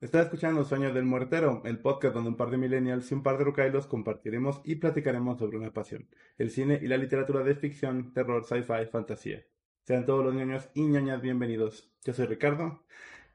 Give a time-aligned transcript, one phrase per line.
[0.00, 3.38] Está escuchando Sueños del Muertero, el podcast donde un par de millennials y un par
[3.38, 8.12] de rucailos compartiremos y platicaremos sobre una pasión, el cine y la literatura de ficción,
[8.12, 9.44] terror, sci-fi, fantasía.
[9.84, 11.90] Sean todos los niños y ñañas bienvenidos.
[12.04, 12.84] Yo soy Ricardo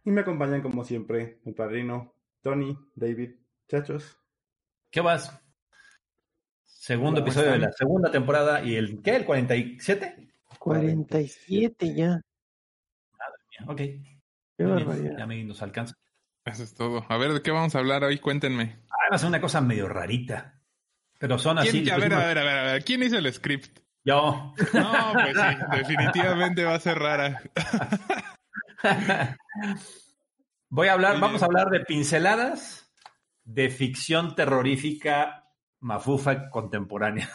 [0.04, 3.36] y me acompañan como siempre mi padrino, Tony, David,
[3.68, 4.20] chachos.
[4.92, 5.42] ¿Qué vas?
[6.66, 9.16] Segundo ¿Cómo episodio de la segunda temporada y el ¿qué?
[9.16, 10.30] ¿El 47?
[10.60, 12.22] 47 ya.
[13.68, 13.78] Ok.
[13.78, 14.04] Qué
[14.60, 15.18] Muy bien, barbaridad.
[15.18, 15.96] Ya me nos alcanza.
[16.50, 17.06] Eso es todo.
[17.10, 18.20] A ver, ¿de qué vamos a hablar hoy?
[18.20, 18.78] Cuéntenme.
[18.90, 20.56] Ah, va a ser una cosa medio rarita.
[21.18, 21.84] Pero son así.
[21.84, 22.84] ¿Quién, a ver, pusimos- a ver, a ver, a ver.
[22.84, 23.80] ¿Quién hizo el script?
[24.06, 24.54] Yo.
[24.74, 27.42] No, pues sí, definitivamente va a ser rara.
[30.70, 32.92] Voy a hablar, vamos a hablar de pinceladas
[33.44, 35.46] de ficción terrorífica
[35.80, 37.30] mafufa contemporánea.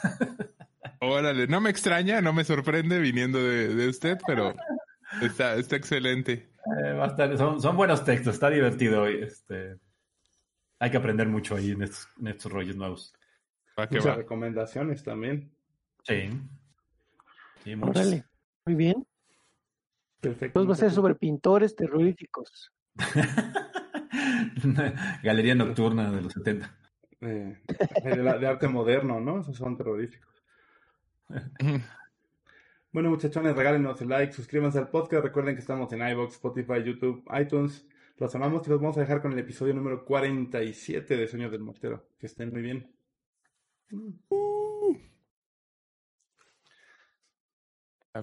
[1.01, 4.55] Órale, no me extraña, no me sorprende viniendo de, de usted, pero
[5.21, 6.54] está, está excelente.
[6.67, 9.23] Eh, va a estar- son, son buenos textos, está divertido hoy.
[9.23, 9.79] Este,
[10.79, 13.13] hay que aprender mucho ahí en estos, en estos rollos nuevos.
[13.75, 14.17] ¿Para qué Muchas va?
[14.17, 15.51] recomendaciones también.
[16.05, 16.31] Sí.
[17.81, 18.25] Órale.
[18.67, 19.07] Muy bien.
[20.21, 20.61] Perfecto.
[20.61, 22.73] Entonces va a ser sobre pintores terroríficos.
[25.23, 26.75] Galería nocturna de los 70.
[27.21, 27.63] Eh,
[28.05, 29.41] de, la- de arte moderno, ¿no?
[29.41, 30.33] Esos son terroríficos.
[32.95, 35.25] Bueno, muchachones, regálenos el like, suscríbanse al podcast.
[35.25, 37.85] Recuerden que estamos en iVoox, Spotify, YouTube, iTunes.
[38.19, 41.63] Los amamos y los vamos a dejar con el episodio número 47 de Sueños del
[41.63, 42.07] Mortero.
[42.21, 42.95] Que estén muy bien.
[48.13, 48.21] A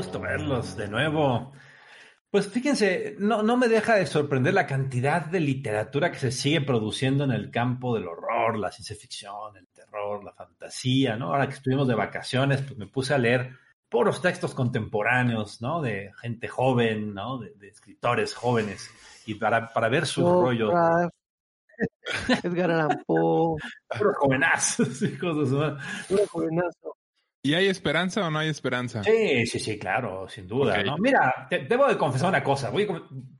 [0.00, 1.52] gusto verlos de nuevo.
[2.30, 6.62] Pues fíjense, no, no me deja de sorprender la cantidad de literatura que se sigue
[6.62, 11.26] produciendo en el campo del horror, la ciencia ficción, el terror, la fantasía, ¿no?
[11.26, 13.58] Ahora que estuvimos de vacaciones, pues me puse a leer
[13.90, 15.82] puros textos contemporáneos, ¿no?
[15.82, 17.36] De gente joven, ¿no?
[17.36, 18.90] De, de escritores jóvenes.
[19.26, 25.76] Y para, para ver sus rollos, Lovecraft, Edgar Allan Poe, hijos de su madre.
[26.08, 26.96] puro jovenazo.
[27.42, 29.02] ¿Y hay esperanza o no hay esperanza?
[29.02, 30.84] Sí, sí, sí, claro, sin duda, Ok.
[30.84, 30.98] ¿no?
[30.98, 32.70] Mira, te, debo de confesar una cosa.
[32.70, 32.86] Voy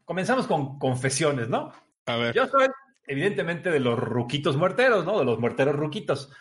[0.04, 1.72] comenzamos con confesiones, ¿no?
[2.06, 2.34] A ver.
[2.34, 2.66] Yo soy,
[3.06, 5.18] evidentemente, de los ruquitos muerteros, ¿no?
[5.18, 6.32] De los muerteros ruquitos.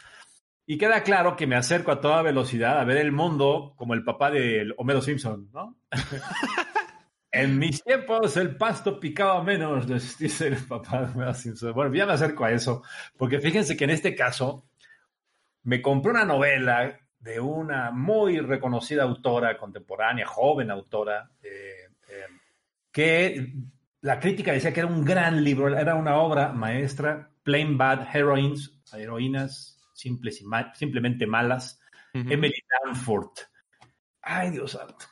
[0.66, 4.04] Y queda claro que me acerco a toda velocidad a ver el mundo como el
[4.04, 5.76] papá de Homero Simpson, ¿no?
[7.32, 9.88] en mis tiempos el pasto picaba menos,
[10.18, 11.74] dice el papá de Homero Simpson.
[11.74, 12.84] Bueno, ya me acerco a eso,
[13.18, 14.70] porque fíjense que en este caso
[15.64, 22.26] me compré una novela de una muy reconocida autora contemporánea, joven autora, eh, eh,
[22.92, 23.54] que
[24.02, 28.80] la crítica decía que era un gran libro, era una obra maestra, Plain Bad Heroines,
[28.94, 30.46] heroínas simples y
[30.76, 31.80] simplemente malas.
[32.14, 33.42] Emily Danforth.
[34.22, 35.06] Ay, Dios santo.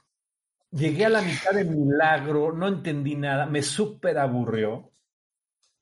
[0.72, 4.92] Llegué a la mitad de Milagro, no entendí nada, me súper aburrió,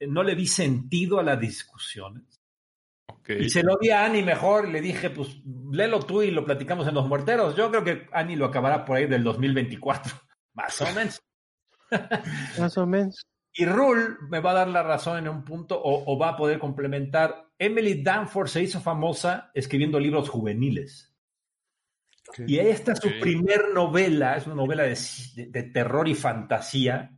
[0.02, 2.35] no le vi sentido a las discusiones.
[3.28, 5.42] Y se lo di a Ani mejor y le dije, pues
[5.72, 7.56] léelo tú y lo platicamos en Los Muerteros.
[7.56, 10.14] Yo creo que Ani lo acabará por ahí del 2024,
[10.54, 11.22] más o menos.
[12.60, 13.22] Más o menos.
[13.54, 16.36] Y Rule me va a dar la razón en un punto o, o va a
[16.38, 17.46] poder complementar.
[17.58, 21.16] Emily Danforth se hizo famosa escribiendo libros juveniles.
[22.48, 24.98] Y esta es su primer novela, es una novela de,
[25.36, 27.18] de- de terror y fantasía,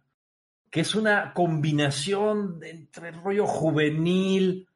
[0.70, 4.68] que es una combinación entre el rollo juvenil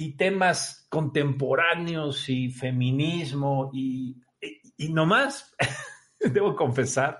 [0.00, 5.54] y temas contemporáneos y feminismo y, y, y nomás,
[6.18, 7.18] debo confesar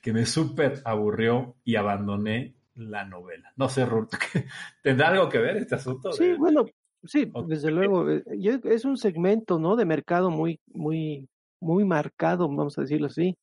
[0.00, 3.52] que me súper aburrió y abandoné la novela.
[3.56, 4.10] No sé, Ruth,
[4.82, 6.12] ¿tendrá algo que ver este asunto?
[6.12, 6.66] Sí, de- bueno,
[7.02, 8.08] sí, desde luego.
[8.08, 8.22] eh,
[8.62, 9.74] Es un segmento, ¿no?
[9.74, 11.28] De mercado muy, muy,
[11.60, 13.34] muy marcado, vamos a decirlo así.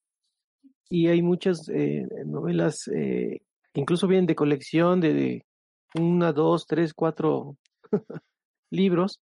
[0.90, 3.42] Y hay muchas eh, novelas eh,
[3.74, 5.46] incluso vienen de colección de, de
[6.00, 7.58] una, dos, tres, cuatro
[8.70, 9.20] libros,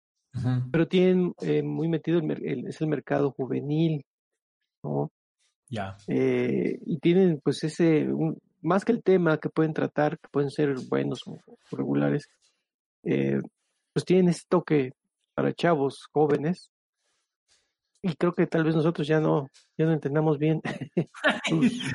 [0.71, 4.05] pero tienen eh, muy metido el, es el mercado juvenil,
[4.83, 5.11] ¿no?
[5.69, 5.97] Ya.
[6.07, 10.51] Eh, y tienen pues ese, un- más que el tema que pueden tratar, que pueden
[10.51, 11.39] ser buenos o,
[11.71, 12.29] regulares,
[13.05, 13.41] eh,
[13.93, 14.93] pues tienen ese toque
[15.35, 16.71] para chavos jóvenes.
[18.03, 20.61] Y creo que tal vez nosotros ya no, ya no entendamos bien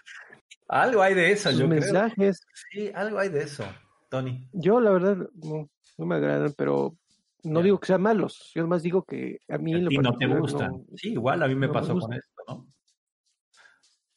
[0.68, 1.68] Algo hay de eso, yo creo.
[1.68, 2.42] mensajes.
[2.72, 3.66] Sí, algo hay de eso,
[4.10, 4.48] Tony.
[4.54, 6.96] Yo la verdad no, no me agradan, pero
[7.44, 7.64] no Ya.
[7.66, 10.72] digo que sean malos, yo más digo que a mí ti no te gustan.
[10.72, 12.68] no- Sí, igual a mí me no pasó con esto, ¿no?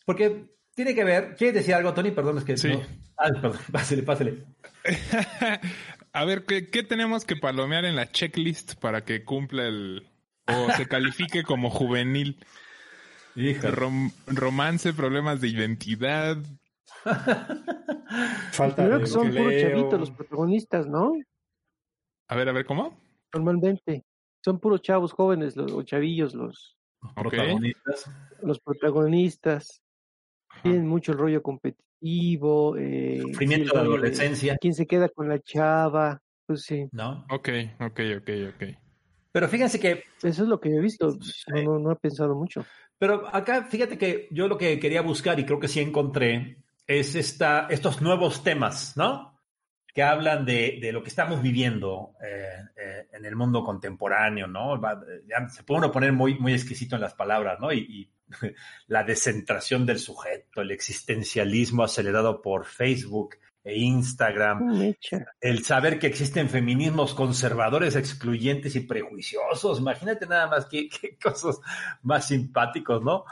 [0.05, 1.35] Porque tiene que ver.
[1.37, 2.11] ¿Quieres decir algo, Tony?
[2.13, 2.57] Perdón, es que.
[2.57, 2.69] Sí.
[2.69, 2.83] no-
[3.17, 4.45] Ay, perdón, pásale, pásale.
[6.13, 10.09] A ver, ¿qué, qué tenemos que palomear en la checklist para que cumpla el...
[10.47, 12.39] o se califique como juvenil?
[13.35, 16.39] Rom- romance, problemas de identidad.
[18.53, 21.13] Falta de que son puros chavitos los protagonistas, ¿no?
[22.29, 22.99] A ver, a ver, ¿cómo?
[23.37, 24.05] Normalmente.
[24.45, 26.77] Son puros chavos jóvenes los, o chavillos los.
[27.15, 28.11] Protagonistas.
[28.43, 29.83] los protagonistas.
[30.63, 32.77] Tienen mucho el rollo competitivo.
[32.77, 36.23] Eh, Sufrimiento de adolescencia, ¿Quién se queda con la chava?
[36.47, 37.27] Pues sí, ¿no?
[37.31, 37.49] Ok,
[37.81, 38.65] ok, ok, ok.
[39.33, 40.05] Pero fíjense que.
[40.23, 41.17] eso es lo que he visto.
[41.49, 42.65] No, no, no he pensado mucho.
[42.99, 47.15] Pero acá, fíjate que yo lo que quería buscar, y creo que sí encontré, es
[47.15, 49.36] esta, estos nuevos temas, ¿no?
[49.97, 54.79] Que hablan de, de lo que estamos viviendo eh, eh, en el mundo contemporáneo, ¿no?
[54.81, 57.73] Va- ya se puede uno poner muy, muy exquisito en las palabras, ¿no?
[57.73, 58.13] Y, y
[58.89, 64.69] la descentración del sujeto, el existencialismo acelerado por Facebook e Instagram,
[65.41, 69.81] el saber que existen feminismos conservadores, excluyentes y prejuiciosos.
[69.81, 71.59] Imagínate nada más qué, qué cosas
[72.03, 73.25] más simpáticos, ¿no?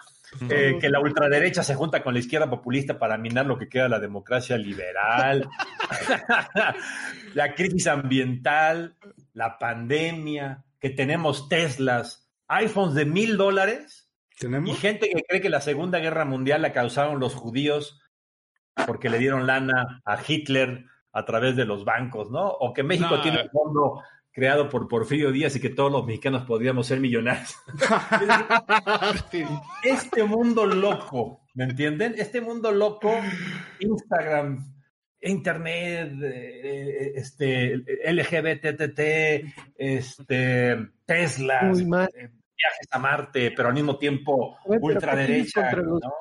[0.51, 3.85] Eh, que la ultraderecha se junta con la izquierda populista para minar lo que queda
[3.85, 5.49] de la democracia liberal,
[7.35, 8.97] la crisis ambiental,
[9.33, 14.11] la pandemia, que tenemos Teslas, iPhones de mil dólares
[14.41, 18.01] y gente que cree que la Segunda Guerra Mundial la causaron los judíos
[18.87, 22.49] porque le dieron lana a Hitler a través de los bancos, ¿no?
[22.49, 23.23] O que México No.
[23.23, 24.03] tiene un fondo
[24.35, 27.55] creado por Porfirio Díaz y que todos los mexicanos podríamos ser millonarios.
[29.83, 32.15] Este mundo loco, ¿me entienden?
[32.19, 33.13] Este mundo loco,
[33.79, 34.59] Instagram,
[35.21, 37.77] Internet, eh, este,
[38.13, 39.01] LGBTT,
[39.77, 40.77] este,
[41.07, 42.09] Tesla, mal.
[42.13, 46.13] viajes a Marte, pero al mismo tiempo ver, pero ¿qué tienes ultraderecha, contra los- ¿no?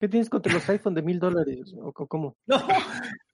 [0.00, 1.74] ¿Qué tienes contra los iPhone de mil dólares?
[1.80, 2.36] ¿O cómo?
[2.46, 2.56] No,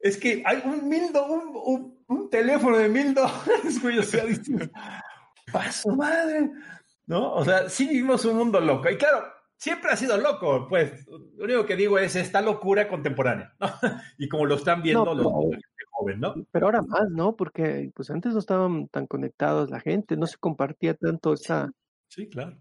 [0.00, 4.02] es que hay un mil do- un, un- un teléfono de mil dólares, güey, o
[4.02, 4.70] sea, dices,
[5.52, 6.50] paso madre,
[7.06, 7.34] ¿no?
[7.34, 9.24] O sea, sí vivimos un mundo loco, y claro,
[9.56, 13.66] siempre ha sido loco, pues, lo único que digo es esta locura contemporánea, ¿no?
[14.18, 15.32] Y como lo están viendo No, los
[15.90, 16.34] joven, ¿no?
[16.52, 17.34] Pero ahora más, ¿no?
[17.34, 21.70] Porque pues antes no estaban tan conectados la gente, no se compartía tanto esa,
[22.08, 22.56] Sí, claro.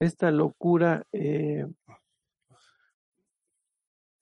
[0.00, 1.64] esta locura eh,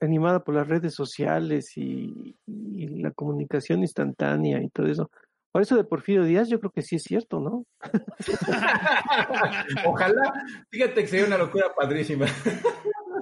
[0.01, 5.11] animada por las redes sociales y, y la comunicación instantánea y todo eso.
[5.53, 7.67] Por eso de Porfirio Díaz yo creo que sí es cierto, ¿no?
[9.85, 10.33] Ojalá,
[10.71, 12.27] fíjate que sería una locura padrísima.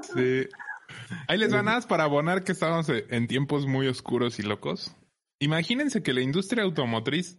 [0.03, 0.47] Sí.
[1.27, 4.95] Ahí les van nada más para abonar que estamos en tiempos muy oscuros y locos.
[5.41, 7.39] Imagínense que la industria automotriz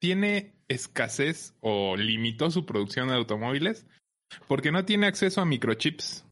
[0.00, 3.86] tiene escasez o limitó su producción de automóviles
[4.48, 6.26] porque no tiene acceso a microchips.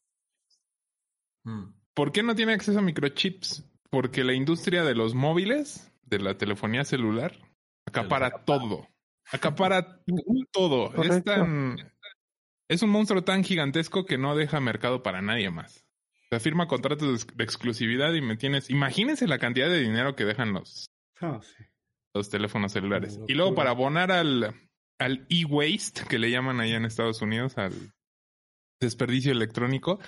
[1.43, 1.82] Mm.
[1.93, 3.63] ¿Por qué no tiene acceso a microchips?
[3.89, 7.37] Porque la industria de los móviles, de la telefonía celular,
[7.85, 8.87] acapara todo.
[9.31, 9.99] Acapara
[10.51, 10.91] todo.
[11.03, 11.77] Es, tan,
[12.67, 15.85] es un monstruo tan gigantesco que no deja mercado para nadie más.
[16.31, 18.69] Se firma contratos de ex- de exclusividad y me tienes.
[18.71, 20.87] Imagínense la cantidad de dinero que dejan los,
[21.21, 21.63] Ah, sí.
[22.15, 23.19] los teléfonos celulares.
[23.27, 24.55] Y luego para abonar al,
[24.97, 27.93] al e-waste, que le llaman allá en Estados Unidos, al
[28.81, 29.99] desperdicio electrónico,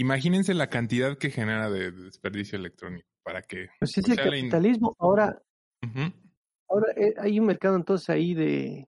[0.00, 3.06] imagínense la cantidad que genera de, de desperdicio electrónico.
[3.22, 3.68] para que...
[3.78, 4.96] Pues es el capitalismo.
[4.98, 5.40] Ahora,
[6.68, 8.86] ahora eh, hay un mercado entonces ahí de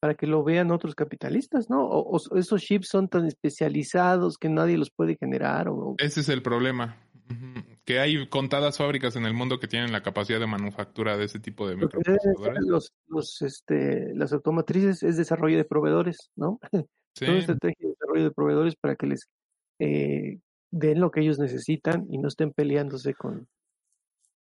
[0.00, 1.84] para que lo vean otros capitalistas, ¿no?
[1.84, 6.28] O, o esos chips son tan especializados que nadie los puede generar o Ese es
[6.28, 7.02] el problema.
[7.84, 11.40] Que hay contadas fábricas en el mundo que tienen la capacidad de manufactura de ese
[11.40, 12.64] tipo de microprocesadores.
[12.64, 16.58] los, los, este, las automotrices es desarrollo de proveedores, ¿no?
[17.14, 19.26] Sí, Toda estrategia de desarrollo de proveedores para que les
[19.78, 20.38] eh,
[20.70, 23.48] den lo que ellos necesitan y no estén peleándose con,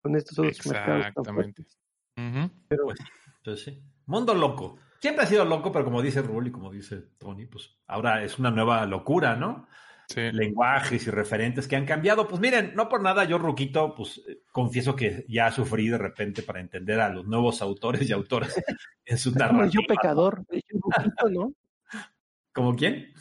[0.02, 1.06] con estos otros mercados.
[1.06, 1.62] exactamente.
[1.62, 1.78] fuertes.
[2.16, 2.50] Ujú.
[2.68, 2.98] Pero Pues,
[3.38, 3.82] Entonces, sí.
[4.06, 4.78] Mundo loco.
[5.00, 8.38] Siempre ha sido loco, pero como dice Rul y como dice Tony, pues ahora es
[8.38, 9.66] una nueva locura, ¿no?
[10.06, 10.20] Sí.
[10.32, 12.28] lenguajes y referentes que han cambiado.
[12.28, 16.42] Pues miren, no por nada yo, Ruquito, pues eh, confieso que ya sufrí de repente
[16.42, 18.54] para entender a los nuevos autores y autoras
[19.06, 19.64] en su como narrativa.
[19.64, 21.52] el yo pecador, un poquito, ¿no?
[22.52, 23.14] ¿Como quién?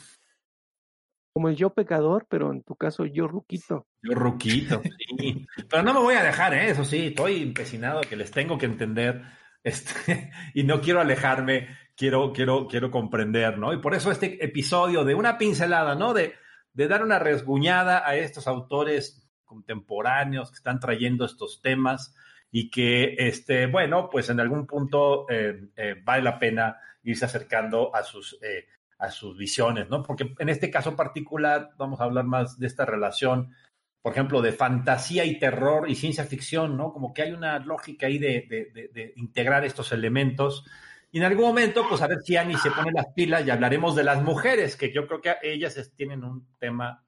[1.34, 3.88] Como el yo pecador, pero en tu caso yo ruquito.
[4.02, 4.80] Yo, Ruquito,
[5.18, 5.44] sí.
[5.68, 6.70] Pero no me voy a dejar, ¿eh?
[6.70, 9.20] eso sí, estoy empecinado que les tengo que entender
[9.64, 13.72] este, y no quiero alejarme, quiero, quiero, quiero comprender, ¿no?
[13.72, 16.14] Y por eso este episodio de una pincelada, ¿no?
[16.14, 16.34] De,
[16.72, 22.14] de dar una resguñada a estos autores contemporáneos que están trayendo estos temas
[22.50, 27.94] y que, este, bueno, pues en algún punto eh, eh, vale la pena irse acercando
[27.94, 28.66] a sus, eh,
[28.98, 30.02] a sus visiones, ¿no?
[30.02, 33.54] Porque en este caso particular vamos a hablar más de esta relación,
[34.02, 36.92] por ejemplo, de fantasía y terror y ciencia ficción, ¿no?
[36.92, 40.64] Como que hay una lógica ahí de, de- de- de integrar estos elementos.
[41.10, 43.94] Y en algún momento, pues a ver si Annie se pone las pilas y hablaremos
[43.96, 47.04] de las mujeres, que yo creo que ellas tienen un tema,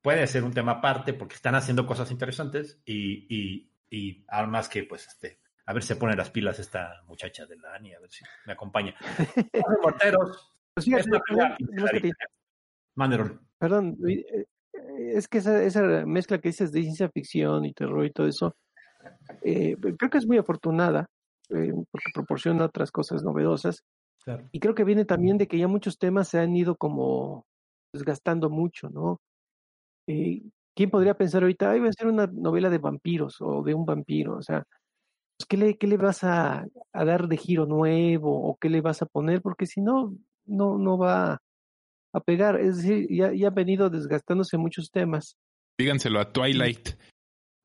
[0.00, 4.84] puede ser un tema aparte, porque están haciendo cosas interesantes y, y, y además que,
[4.84, 8.00] pues, este, a ver si se pone las pilas esta muchacha de la Annie, a
[8.00, 8.94] ver si me acompaña.
[9.52, 11.10] Reporteros, Pues fíjate,
[12.02, 12.10] que
[13.58, 18.04] perdón, eh, eh, es que esa, esa mezcla que dices de ciencia ficción y terror
[18.04, 18.54] y todo eso,
[19.42, 21.06] eh, creo que es muy afortunada,
[21.50, 23.82] eh, porque proporciona otras cosas novedosas.
[24.24, 24.48] Claro.
[24.52, 27.46] Y creo que viene también de que ya muchos temas se han ido como
[27.94, 29.20] desgastando mucho, ¿no?
[30.08, 30.42] Eh,
[30.76, 33.86] ¿Quién podría pensar ahorita, ay, voy a hacer una novela de vampiros o de un
[33.86, 34.36] vampiro?
[34.38, 34.62] O sea,
[35.38, 38.80] pues, ¿qué, le, ¿qué le vas a, a dar de giro nuevo o qué le
[38.82, 39.42] vas a poner?
[39.42, 40.14] Porque si no,
[40.46, 41.38] no, no va
[42.12, 42.60] a pegar.
[42.60, 45.36] Es decir, ya, ya han venido desgastándose muchos temas.
[45.78, 46.90] Díganselo a Twilight.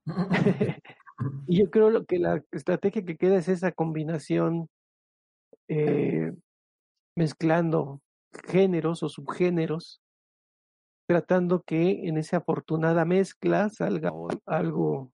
[1.48, 4.68] y yo creo lo que la estrategia que queda es esa combinación
[5.68, 6.32] eh,
[7.16, 8.02] mezclando
[8.48, 10.02] géneros o subgéneros,
[11.08, 14.12] tratando que en esa afortunada mezcla salga
[14.46, 15.12] algo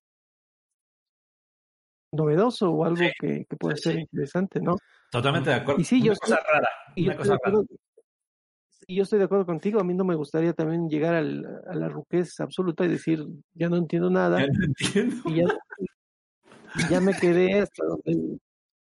[2.13, 4.01] novedoso o algo Sí, que, que pueda sí, ser sí.
[4.01, 4.77] interesante, ¿no?
[5.11, 5.81] Totalmente de acuerdo.
[5.81, 6.69] Y sí, yo una cosa estoy- rara.
[6.95, 7.37] Y yo Una estoy, de cosa rara.
[7.59, 7.67] acuerdo,
[8.89, 11.75] y yo estoy de acuerdo contigo, a mí no me gustaría también llegar al, a
[11.75, 15.15] la ruquez absoluta y decir, ya no entiendo nada, Ya no entiendo.
[15.25, 15.43] y
[16.89, 18.39] ya, me quedé hasta donde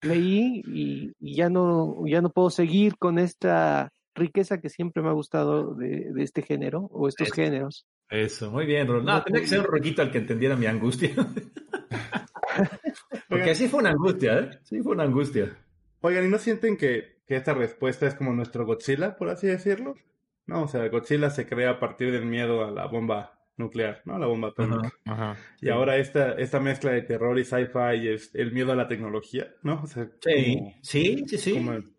[0.02, 5.08] leí y, y ya no ya no puedo seguir con esta riqueza que siempre me
[5.08, 7.34] ha gustado de, de este género o estos Eso.
[7.34, 7.86] géneros.
[8.10, 9.04] Eso, muy bien, Rol.
[9.04, 11.10] No, No, tenía que ser un roquito al que entendiera mi angustia.
[13.28, 14.50] Porque Oigan, sí fue una angustia, ¿eh?
[14.62, 15.56] Sí fue una angustia.
[16.06, 19.94] Oigan, ¿y no sienten que, que esta respuesta es como nuestro Godzilla, por así decirlo?
[20.46, 24.18] No, o sea, Godzilla se crea a partir del miedo a la bomba nuclear, ¿no?
[24.18, 24.92] La bomba atómica.
[25.06, 25.30] Ajá.
[25.32, 25.40] Ajá.
[25.60, 29.54] Y ahora esta, esta mezcla de terror y sci-fi es el miedo a la tecnología,
[29.62, 29.80] ¿no?
[29.82, 31.52] O sea, Sí, como- sí, sí, sí.
[31.54, 31.92] como el-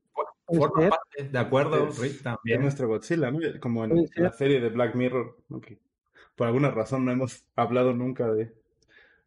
[0.46, 2.62] Puede Forma parte, de acuerdo, Es- Rick, es también.
[2.62, 3.40] nuestro Godzilla, ¿no?
[3.60, 5.36] Como en la serie de Black Mirror,
[6.38, 8.54] por alguna razón no hemos hablado nunca de...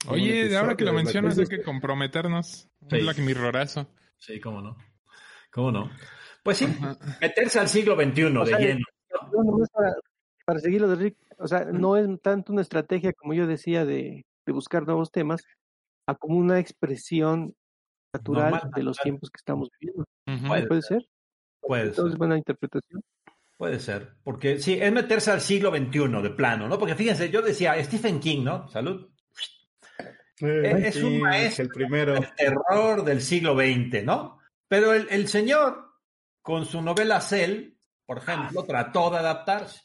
[0.08, 2.68] Oye, ahora que lo mencionas hay que comprometernos.
[2.80, 3.00] Un Sí.
[3.02, 3.86] Black Mirrorazo.
[4.20, 4.76] Sí, cómo no.
[5.50, 5.90] ¿Cómo no?
[6.44, 6.96] Pues sí, Ajá.
[7.20, 8.84] meterse al siglo XXI O de sea, lleno.
[9.72, 9.94] Para,
[10.46, 13.84] para seguir lo de Rick, o sea, no es tanto una estrategia, como yo decía,
[13.84, 15.42] de, de buscar nuevos temas,
[16.06, 17.54] a como una expresión
[18.12, 19.02] natural Normal, de los natural.
[19.04, 20.04] tiempos que estamos viviendo.
[20.26, 20.46] Ujú.
[20.48, 21.06] Puede ¿Puede ser?
[21.60, 22.18] Puede Entonces, ser.
[22.18, 23.02] buena interpretación.
[23.58, 24.14] Puede ser.
[24.24, 26.78] Porque sí, es meterse al siglo XXI de plano, ¿no?
[26.78, 28.68] Porque fíjense, yo decía Stephen King, ¿no?
[28.68, 29.10] Salud.
[30.40, 31.64] Eh, Es un maestro.
[31.64, 32.16] El primero.
[32.16, 34.38] el terror del siglo XX, ¿no?
[34.68, 35.84] Pero el, el señor,
[36.42, 37.74] con su novela Cell,
[38.06, 39.82] por ejemplo, trató de adaptarse.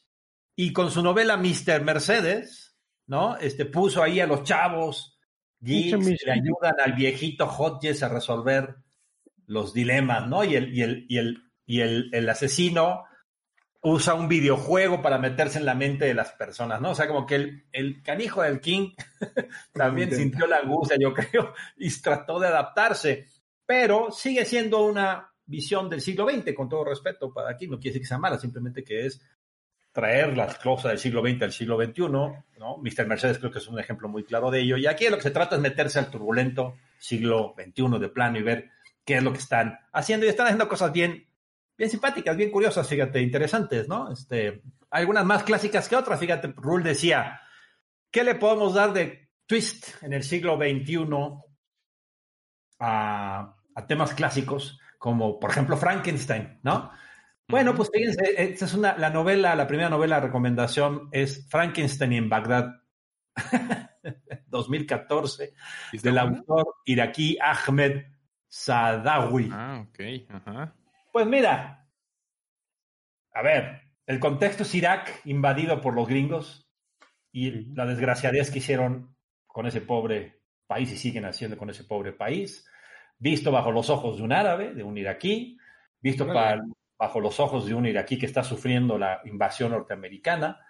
[0.56, 1.84] Y con su novela Mr.
[1.84, 3.38] Mercedes, ¿no?
[3.38, 5.20] Este puso ahí a los chavos
[5.60, 8.76] geeks que le ayudan al viejito Hodges a resolver
[9.48, 10.44] los dilemas, ¿no?
[10.44, 13.04] Y el, y el, y el, y el, el asesino
[13.88, 16.92] usa un videojuego para meterse en la mente de las personas, ¿no?
[16.92, 18.96] O sea, como que el, el canijo del King
[19.74, 23.28] también sintió la angustia, yo creo, y trató de adaptarse,
[23.64, 27.92] pero sigue siendo una visión del siglo XX, con todo respeto para aquí, no quiere
[27.92, 29.22] decir que sea mala, simplemente que es
[29.92, 32.44] traer las cosas del siglo XX al siglo XXI, ¿no?
[32.82, 33.06] Mr.
[33.06, 34.78] Mercedes creo que es un ejemplo muy claro de ello.
[34.78, 38.42] Y aquí lo que se trata es meterse al turbulento siglo XXI de plano y
[38.42, 38.72] ver
[39.06, 40.26] qué es lo que están haciendo.
[40.26, 41.28] Y están haciendo cosas bien,
[41.78, 44.12] bien simpáticas, bien curiosas, fíjate, interesantes, ¿no?
[44.12, 46.20] Este, algunas más clásicas que otras.
[46.20, 47.42] Fíjate, Rule decía,
[48.12, 51.08] ¿qué le podemos dar de twist en el siglo XXI
[52.80, 54.80] a, a temas clásicos?
[54.98, 56.92] Como, por ejemplo, Frankenstein, ¿no?
[57.48, 62.30] Bueno, pues fíjense, esta es una, la novela, la primera novela recomendación es Frankenstein en
[62.30, 62.82] Bagdad,
[64.48, 65.54] 2014,
[66.02, 68.06] del autor iraquí Ahmed
[68.48, 69.50] Sadawi.
[69.52, 70.76] Ah, ok, ajá.
[71.16, 71.88] Pues mira,
[73.34, 76.70] a ver, el contexto es Irak invadido por los gringos
[77.32, 79.16] y la desgraciadez que hicieron
[79.48, 82.68] con ese pobre país y siguen haciendo con ese pobre país,
[83.18, 85.58] visto bajo los ojos de un árabe, de un iraquí,
[86.02, 86.62] visto para
[87.00, 90.68] bajo los ojos de un iraquí que está sufriendo la invasión norteamericana,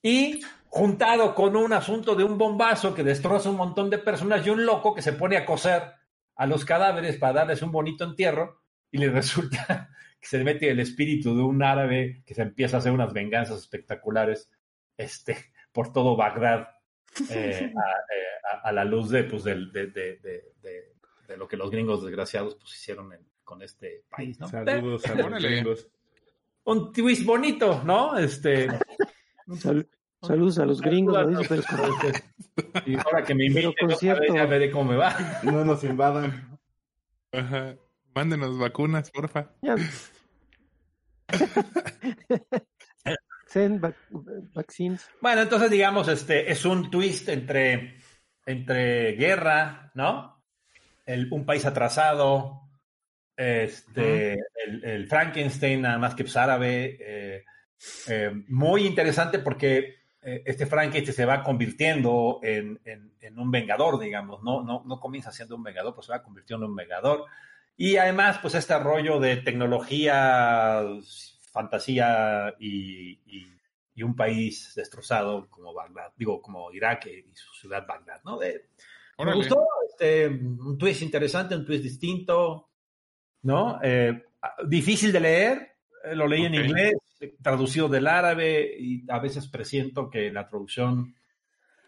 [0.00, 0.38] y
[0.68, 4.64] juntado con un asunto de un bombazo que destroza un montón de personas y un
[4.64, 5.92] loco que se pone a coser
[6.36, 8.57] a los cadáveres para darles un bonito entierro,
[8.90, 9.90] y le resulta
[10.20, 13.58] que se mete el espíritu de un árabe que se empieza a hacer unas venganzas
[13.58, 14.50] espectaculares
[14.96, 15.36] este,
[15.72, 16.68] por todo Bagdad.
[17.30, 20.20] Eh, a, eh, a, a, la luz de, pues, de, de, de,
[20.62, 24.48] de, lo que los gringos desgraciados pues, hicieron en, con este país, ¿no?
[24.48, 25.88] Saludos a los gringos.
[26.64, 28.18] Un twist bonito, ¿no?
[28.18, 28.68] Este.
[29.58, 29.88] Sal,
[30.20, 31.14] saludos a los gringos.
[31.14, 35.16] Saludos a y ahora que me inviten, ya veré cómo me va.
[35.42, 36.58] No nos invadan.
[37.32, 37.76] Ajá.
[38.18, 39.52] Mándenos vacunas, porfa.
[39.62, 39.76] Ya.
[43.46, 43.94] Send vac
[44.52, 45.08] vaccines.
[45.20, 48.00] Bueno, entonces digamos, este es un twist entre,
[48.44, 50.42] entre guerra, ¿no?
[51.06, 52.62] El, un país atrasado,
[53.36, 54.44] este, uh -huh.
[54.66, 56.96] el, el, Frankenstein, nada más que pues, árabe.
[57.00, 57.44] Eh,
[58.08, 64.00] eh, muy interesante porque eh, este Frankenstein se va convirtiendo en, en, en, un vengador,
[64.00, 64.42] digamos.
[64.42, 67.26] No, no, no comienza siendo un vengador, pues se va convirtiendo en un vengador.
[67.80, 70.82] Y además, pues este rollo de tecnología,
[71.52, 73.46] fantasía y, y,
[73.94, 78.36] y un país destrozado como Bagdad, digo, como Irak y su ciudad Bagdad, ¿no?
[78.36, 78.66] De,
[79.24, 82.68] me gustó, este, un twist interesante, un twist distinto,
[83.42, 83.78] ¿no?
[83.80, 84.24] Eh,
[84.66, 86.58] difícil de leer, eh, lo leí okay.
[86.58, 86.94] en inglés,
[87.40, 91.14] traducido del árabe, y a veces presiento que la traducción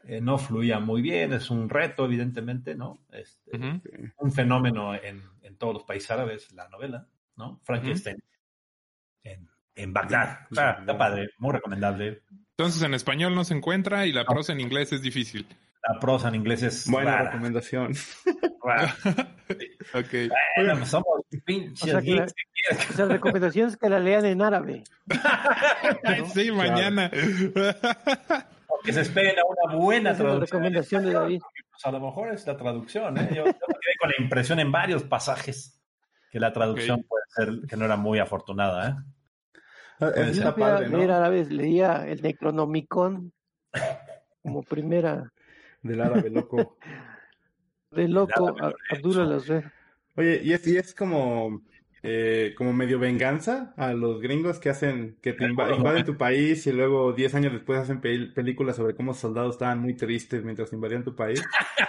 [0.05, 2.99] eh, no fluía muy bien, es un reto, evidentemente, ¿no?
[3.13, 4.13] Este, uh -huh.
[4.19, 7.61] Un fenómeno en, en, todos los países árabes, la novela, ¿no?
[7.65, 9.33] Frankenstein uh -huh.
[9.33, 10.47] en, en, Bagdad.
[10.51, 12.23] Está, está, padre, muy recomendable.
[12.57, 15.47] Entonces en español no se encuentra y la prosa en inglés es difícil.
[15.89, 16.91] La prosa en inglés es.
[16.91, 17.31] Buena rara.
[17.31, 17.95] recomendación.
[19.95, 20.31] ok.
[20.57, 21.07] Bueno, somos
[21.45, 21.83] pinches.
[21.83, 24.85] O sea, que la, o sea, la recomendación es que la lean en árabe.
[25.07, 26.27] ¿no?
[26.35, 27.11] Sí, mañana.
[28.83, 30.43] Que se esperen a una buena traducción.
[30.43, 31.41] Es la recomendación de David.
[31.71, 33.19] Pues a lo mejor es la traducción.
[33.19, 33.29] ¿eh?
[33.31, 35.81] Yo, yo, me quedé con la impresión en varios pasajes
[36.31, 37.09] que la traducción okay.
[37.09, 38.89] puede ser que no era muy afortunada.
[38.89, 38.95] ¿eh?
[39.99, 40.55] Puede ser.
[40.55, 40.99] Padre, ¿no?
[40.99, 43.33] leer árabe, leía el Necronomicon
[44.43, 45.33] como primera.
[45.83, 46.77] Del árabe loco.
[47.91, 48.55] De loco,
[48.91, 49.41] Abdullah.
[50.17, 51.63] Oye, y es, y es como
[52.03, 56.67] eh, como medio venganza a los gringos que hacen, que te inv invaden tu país
[56.67, 60.73] y luego 10 años después hacen pel películas sobre cómo soldados estaban muy tristes mientras
[60.73, 61.43] invadían tu país.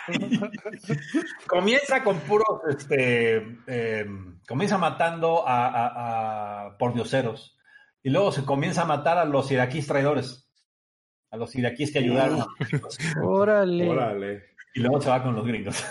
[1.48, 4.06] comienza con puros, este, eh,
[4.48, 7.58] comienza matando a, a, a pordioseros
[8.04, 10.50] y luego se comienza a matar a los iraquíes traidores,
[11.30, 12.46] a los iraquíes que ayudaron.
[13.24, 13.90] Órale.
[13.90, 14.44] Órale.
[14.74, 15.86] Y luego se va con los gringos.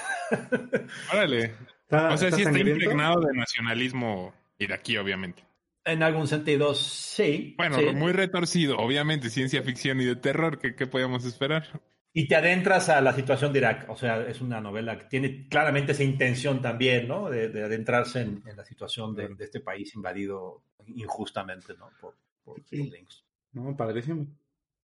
[1.12, 1.54] Órale.
[1.90, 5.42] Está, o sea, sí está impregnado de nacionalismo iraquí, obviamente.
[5.84, 7.56] En algún sentido, sí.
[7.58, 7.86] Bueno, sí.
[7.96, 11.80] muy retorcido, obviamente, ciencia ficción y de terror, ¿qué, ¿qué, podíamos esperar?
[12.12, 15.48] Y te adentras a la situación de Irak, o sea, es una novela que tiene
[15.48, 17.28] claramente esa intención también, ¿no?
[17.28, 21.90] De, de adentrarse en, en, la situación de, de, este país invadido injustamente, ¿no?
[22.00, 22.76] Por, por sí.
[22.76, 23.24] los links.
[23.52, 24.28] No, padrísimo.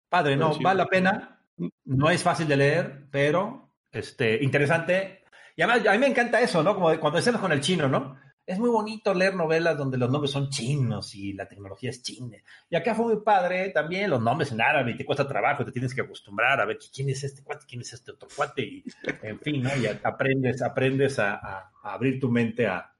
[0.09, 1.39] Padre, no, vale la pena.
[1.83, 5.24] No es fácil de leer, pero este, interesante
[5.55, 6.75] y además, a mí me encanta eso, ¿no?
[6.75, 8.19] Como de, cuando estamos con el chino, ¿no?
[8.45, 12.37] Es muy bonito leer novelas donde los nombres son chinos y la tecnología es china.
[12.69, 15.71] Y acá fue muy padre también los nombres en árabe y te cuesta trabajo, te
[15.71, 18.83] tienes que acostumbrar a ver quién es este cuate, quién es este otro cuate y,
[19.23, 19.75] en fin, ¿no?
[19.75, 22.93] Y aprendes, aprendes a, a, a abrir tu mente a,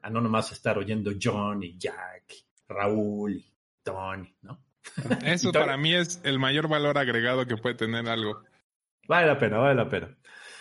[0.00, 2.32] a, no nomás estar oyendo John y Jack,
[2.66, 4.62] Raúl y Tony, ¿no?
[5.24, 8.42] Eso para mí es el mayor valor agregado que puede tener algo.
[9.08, 10.16] Vale la pena, vale la pena.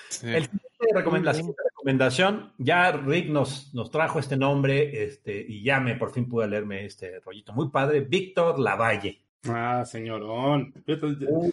[0.10, 0.27] Sí.
[0.27, 0.49] El
[0.93, 6.28] recomendación, recomendación, ya Rick nos, nos trajo este nombre este, y ya me por fin
[6.28, 9.21] pude leerme este rollito muy padre, Víctor Lavalle.
[9.48, 10.74] Ah, señorón.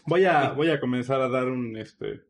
[0.07, 2.23] Voy a, voy a comenzar a dar un, este,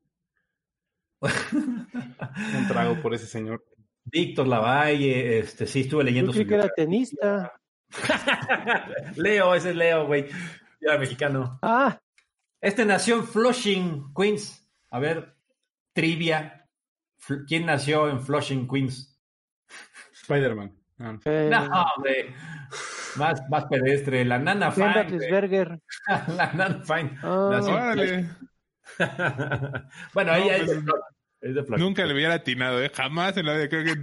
[1.23, 3.65] un trago por ese señor.
[4.05, 7.53] Víctor Lavalle, este, sí, estuve Yo leyendo su que era tenista.
[9.17, 10.27] Leo, ese es Leo, güey.
[10.81, 11.59] Ya, mexicano.
[11.62, 11.99] Ah,
[12.61, 14.69] Este nació en Flushing, Queens.
[14.91, 15.37] A ver,
[15.93, 16.62] trivia.
[17.47, 19.19] ¿Quién nació en Flushing, Queens?
[20.23, 20.73] Spider-Man.
[20.99, 21.19] Ah.
[21.25, 22.35] eh, No, hombre.
[23.17, 24.25] Más, más pedestre.
[24.25, 24.87] La Nana Fine.
[26.37, 27.19] La Nana Fine.
[27.23, 28.29] Nació- Órale.
[30.15, 30.85] bueno, No, ella es, pues,
[31.41, 31.85] es de Flushing.
[31.85, 32.91] Nunca le hubiera atinado, ¿eh?
[32.95, 33.69] Jamás en la vida.
[33.69, 33.95] Creo que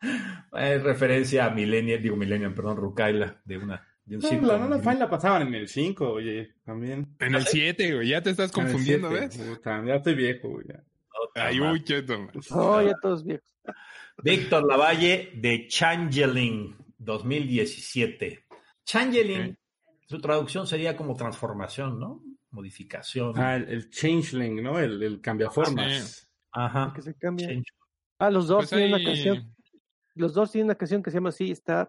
[0.52, 3.84] Es referencia a Millennial, digo Millennial, perdón, Rukaila, de una.
[4.04, 7.14] De un No, la Nana Fine la pasaban en el 5, oye, también.
[7.18, 8.08] en el 7, güey.
[8.08, 9.36] Ya te estás confundiendo, ¿ves?
[9.36, 10.66] Puta, ya estoy viejo, güey.
[11.34, 12.18] Ay, uy, cheto.
[12.18, 12.30] man.
[12.86, 13.46] Ya todos viejos.
[14.22, 18.46] Víctor Lavalle de Changeling 2017.
[18.84, 19.56] Changeling,
[20.06, 22.22] su traducción sería como transformación, ¿no?
[22.50, 23.34] Modificación.
[23.38, 24.78] Ah, el, el Changeling, ¿no?
[24.78, 26.28] El, el cambiaformas.
[26.52, 26.92] Ajá.
[26.94, 27.48] Que se cambia.
[27.48, 27.70] Change.
[28.18, 29.54] Ah, los dos Pues tienen ahí- una canción.
[30.14, 31.88] Los dos tienen una canción que se llama así, está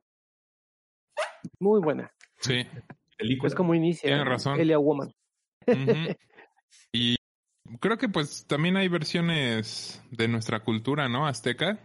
[1.59, 2.13] muy buena.
[2.39, 2.65] Sí.
[3.17, 3.47] Película.
[3.47, 4.59] Es como inicia Tienes razón.
[4.59, 5.11] Elia Woman.
[6.91, 7.15] Y
[7.79, 11.27] creo que pues también hay versiones de nuestra cultura, ¿no?
[11.27, 11.79] Azteca.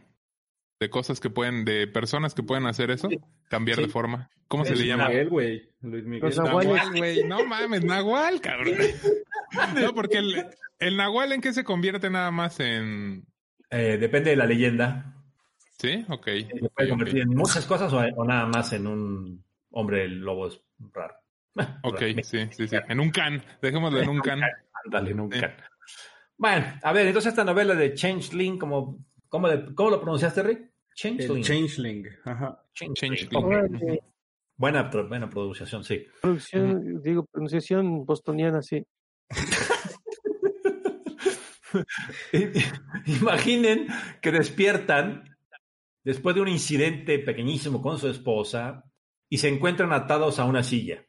[0.81, 3.09] De cosas que pueden, de personas que pueden hacer eso,
[3.49, 3.85] cambiar Sí.
[3.85, 4.29] de forma.
[4.49, 5.09] ¿Cómo se le llama?
[5.09, 5.71] Miguel, güey.
[5.83, 6.35] Luis Miguel.
[6.37, 7.25] Nahual, güey.
[7.25, 8.75] No mames, Nahual, cabrón.
[9.81, 10.47] No, porque el,
[10.81, 13.25] el Nahual en qué se convierte nada más en.
[13.71, 15.15] Eh, depende de la leyenda.
[15.79, 16.05] ¿Sí?
[16.09, 16.27] Ok.
[16.27, 20.49] Se puede ok, convertir en muchas cosas o, o nada más en un hombre lobo
[20.49, 20.61] es
[20.93, 21.15] raro.
[21.85, 22.77] Ok, sí, sí, sí.
[22.89, 23.45] En un can.
[23.63, 24.41] Dejémoslo en un can.
[24.85, 25.39] Ándale, nunca.
[25.39, 25.65] Sí.
[26.37, 30.71] Bueno, a ver, entonces esta novela de Changeling, ¿cómo, cómo, le- cómo lo pronunciaste, Rick?
[30.95, 31.37] Changeling.
[31.39, 32.07] El Changeling.
[32.25, 32.63] Ajá.
[32.73, 34.01] Changeling.
[34.57, 36.05] Buena, pro- buena pronunciación, sí.
[36.23, 38.85] Producción, digo, pronunciación bostoniana, sí.
[43.07, 43.87] Imaginen
[44.21, 45.37] que despiertan
[46.05, 48.85] después de un incidente pequeñísimo con su esposa
[49.29, 51.05] y se encuentran atados a una silla.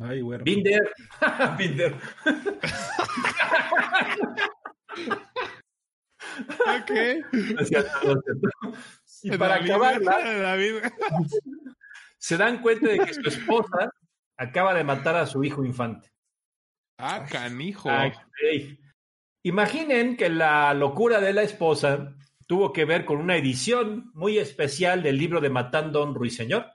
[0.00, 0.42] Ay, güey.
[0.42, 0.80] Binder,
[1.58, 1.94] Binder.
[6.60, 6.90] Ok.
[9.24, 10.74] Y para David, acabarla, David.
[12.18, 13.92] se dan cuenta de que su esposa
[14.36, 16.10] acaba de matar a su hijo infante.
[16.98, 17.90] Ah, canijo.
[17.90, 18.78] Ay, ey.
[19.44, 22.14] Imaginen que la locura de la esposa
[22.46, 26.66] tuvo que ver con una edición muy especial del libro de Matando a un ruiseñor,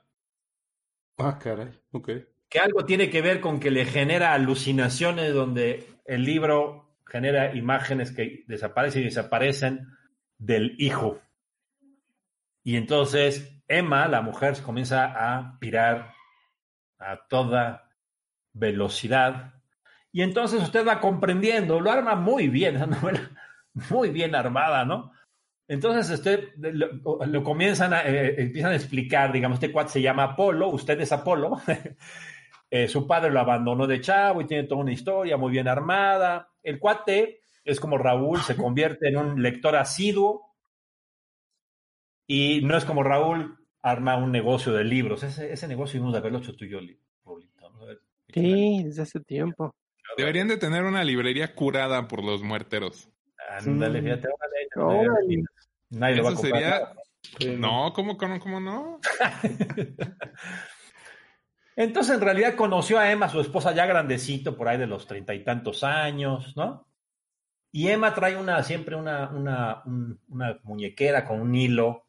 [1.18, 1.70] Ah, caray.
[1.92, 2.10] Ok.
[2.48, 8.12] que algo tiene que ver con que le genera alucinaciones donde el libro genera imágenes
[8.12, 9.88] que desaparecen y desaparecen
[10.38, 11.20] del hijo.
[12.62, 16.14] Y entonces Emma, la mujer, comienza a pirar
[16.98, 17.90] a toda
[18.54, 19.54] velocidad.
[20.10, 23.30] Y entonces usted va comprendiendo, lo arma muy bien, esa novela,
[23.90, 25.12] muy bien armada, ¿no?
[25.68, 30.68] Entonces usted lo, comienzan a, eh, empiezan a explicar, digamos, este cuate se llama Apolo,
[30.68, 31.60] usted es Apolo,
[32.70, 36.50] Eh, su padre lo abandonó de chavo y tiene toda una historia muy bien armada.
[36.62, 40.54] El cuate es como Raúl, se convierte en un lector asiduo
[42.26, 45.22] y no es como Raúl, arma un negocio de libros.
[45.22, 46.78] Ese, ese negocio debemos de haberlo hecho tú y yo,
[47.24, 47.70] Raulito.
[47.70, 47.86] ¿no?
[48.28, 49.74] Sí, desde hace tiempo.
[50.18, 53.08] Deberían de tener una librería curada por los muerteros.
[53.50, 54.28] Ándale, fíjate,
[54.76, 55.00] órale.
[55.08, 55.42] Órale.
[55.90, 56.62] Nadie lo va a Eso comprar.
[56.62, 56.92] sería-
[57.38, 59.00] Sí, No, ¿cómo, cómo, cómo no?
[61.80, 65.32] Entonces, en realidad, conoció a Emma, su esposa, ya grandecito, por ahí de los treinta
[65.32, 66.88] y tantos años, ¿no?
[67.70, 72.06] Y Emma trae una, siempre una, una, un- una muñequera con un hilo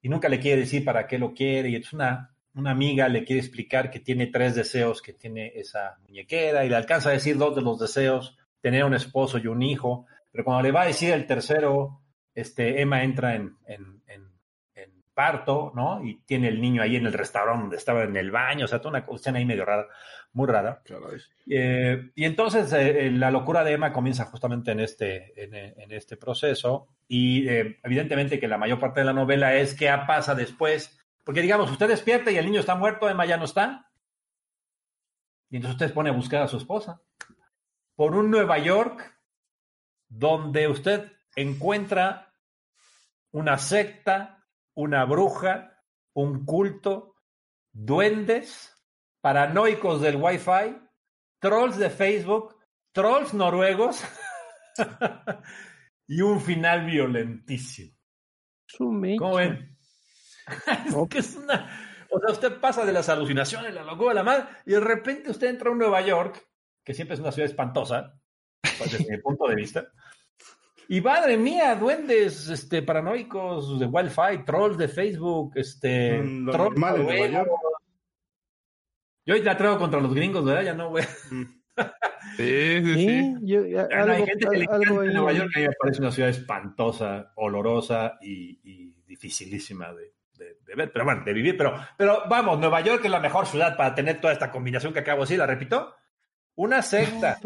[0.00, 1.70] y nunca le quiere decir para qué lo quiere.
[1.70, 5.98] Y entonces una, una amiga le quiere explicar que tiene tres deseos que tiene esa
[6.06, 9.62] muñequera y le alcanza a decir dos de los deseos, tener un esposo y un
[9.62, 10.06] hijo.
[10.30, 12.02] Pero cuando le va a decir el tercero,
[12.34, 13.97] este, Emma entra en, en- en- en
[15.18, 16.00] parto, ¿no?
[16.04, 18.78] Y tiene el niño ahí en el restaurante donde estaba en el baño, o sea,
[18.78, 19.88] toda una escena ahí medio rara,
[20.32, 20.80] muy rara.
[20.84, 21.18] Caray.
[21.50, 25.74] Eh, y entonces eh, eh, la locura de Emma comienza justamente en este, en, eh,
[25.76, 29.92] en este proceso y eh, evidentemente que la mayor parte de la novela es qué
[30.06, 33.90] pasa después, porque digamos, usted despierta y el niño está muerto, Emma ya no está,
[35.50, 37.00] y entonces usted pone a buscar a su esposa
[37.96, 39.18] por un Nueva York
[40.08, 42.32] donde usted encuentra
[43.32, 44.37] una secta,
[44.78, 45.76] una bruja,
[46.14, 47.16] un culto,
[47.72, 48.72] duendes,
[49.20, 50.78] paranoicos del Wi-Fi,
[51.40, 52.54] trolls de Facebook,
[52.92, 54.04] trolls noruegos
[56.06, 57.98] y un final violentísimo.
[59.18, 59.76] ¿Cómo ven?
[60.92, 61.02] No.
[61.02, 64.44] Es que es una O sea, usted pasa de las alucinaciones, la locura, la madre,
[64.64, 66.48] y de repente usted entra a un Nueva York,
[66.84, 68.14] que siempre es una ciudad espantosa,
[68.78, 69.88] pues, desde mi punto de vista.
[70.90, 76.80] Y madre mía, duendes este, paranoicos de Wi-Fi, trolls de Facebook, este, Mm, trolls en
[76.80, 77.26] Nueva.
[77.28, 77.50] York.
[79.26, 80.62] Yo hoy la traigo contra los gringos, ¿verdad?
[80.62, 81.04] Ya no, güey.
[81.30, 81.42] Mm.
[82.36, 83.34] Sí, sí, sí.
[83.42, 85.72] Yo- Ya no, hay gente que le algo encanta ahí- Nueva York, a mí me
[85.78, 91.32] parece una ciudad espantosa, olorosa y, y dificilísima de, de- de ver, pero bueno, de
[91.34, 91.56] vivir.
[91.56, 95.00] Pero, pero vamos, Nueva York es la mejor ciudad para tener toda esta combinación que
[95.00, 95.94] acabo de decir, la repito.
[96.56, 97.38] Una secta,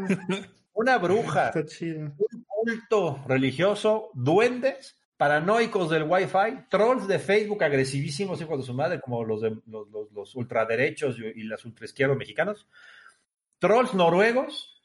[0.74, 2.00] una bruja, Está chido.
[2.00, 9.00] un culto religioso, duendes, paranoicos del Wi-Fi, trolls de Facebook agresivísimos, hijos de su madre,
[9.00, 12.66] como los, de, los, los, los ultraderechos y, y las ultraizquierdos mexicanos,
[13.58, 14.82] trolls noruegos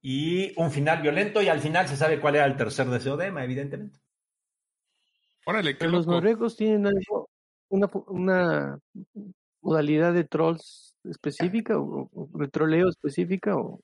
[0.00, 3.26] y un final violento, y al final se sabe cuál era el tercer deseo de
[3.26, 4.00] Emma, evidentemente.
[5.44, 7.30] Órale, qué los noruegos tienen algo,
[7.68, 8.78] una, una
[9.60, 13.80] modalidad de trolls específica o, o de troleo específica o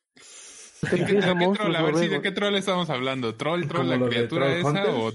[0.91, 1.77] ¿De qué, a troll?
[1.77, 2.23] A ver, sí, ¿de noruegos?
[2.23, 3.35] qué troll estamos hablando?
[3.35, 4.91] ¿Troll, troll, ¿Como la criatura Troll esa?
[4.97, 5.13] O...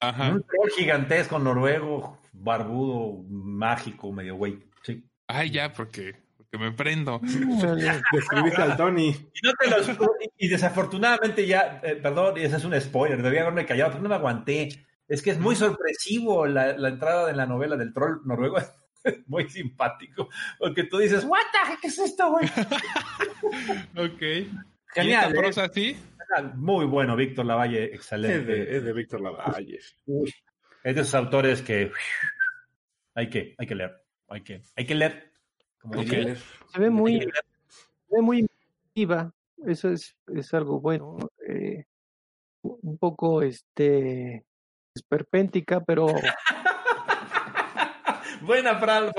[0.00, 0.32] Ajá.
[0.32, 4.58] Un troll gigantesco noruego, barbudo, mágico, medio güey.
[4.82, 5.02] Sí.
[5.28, 7.20] Ay, ya, porque, porque me prendo.
[8.12, 9.08] Describiste al Tony.
[9.08, 13.42] Y, no te los- y- y desafortunadamente ya, eh, perdón, ese es un spoiler, debía
[13.42, 14.68] haberme callado, pero no me aguanté.
[15.06, 18.58] Es que es muy sorpresivo la, la entrada de la novela del troll noruego.
[19.04, 20.30] Es muy simpático.
[20.58, 22.46] Porque tú dices, ¿What the heck es esto, güey?
[23.96, 24.48] Ok.
[24.96, 25.38] ¿Y Genial, esta ¿eh?
[25.42, 25.96] prosa sí?
[26.54, 28.44] Muy bueno, Víctor Lavalle, Es excelente.
[28.52, 29.78] de, es de Víctor Lavalle.
[30.06, 30.32] Uy,
[30.82, 31.90] es de esos autores que
[33.14, 34.02] hay que, hay que leer.
[34.28, 35.32] Hay que, hay que leer.
[35.78, 36.18] Como Hay diría.
[36.18, 36.38] que leer.
[36.72, 38.46] Se ve muy, se ve muy
[38.94, 39.32] viva,
[39.66, 41.18] eso es, es algo bueno.
[41.46, 41.84] eh,
[42.62, 44.44] un poco este
[44.94, 46.06] esperpéntica, pero
[48.40, 49.12] Buena palabra.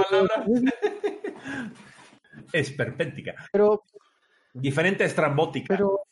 [2.51, 3.35] Esperpéntica.
[3.51, 3.83] pero
[4.55, 5.67] Diferente a estrambótica.
[5.67, 6.05] pero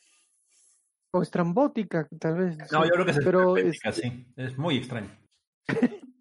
[1.15, 4.25] o estrambótica tal vez No, yo creo que es pero este, sí.
[4.36, 5.10] Es muy extraño.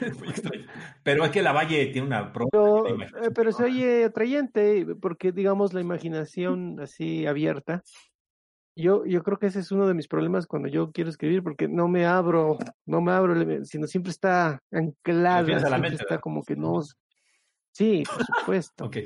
[0.00, 0.66] es muy extraño.
[1.02, 5.74] Pero es que la Valle tiene una pero, eh, pero se oye atrayente porque digamos
[5.74, 7.82] la imaginación así abierta
[8.74, 11.68] yo yo creo que ese es uno de mis problemas cuando yo quiero escribir porque
[11.68, 16.20] no me abro no me abro sino siempre está anclada siempre mente, está ¿verdad?
[16.20, 16.80] como que no
[17.72, 18.96] sí por supuesto Ok,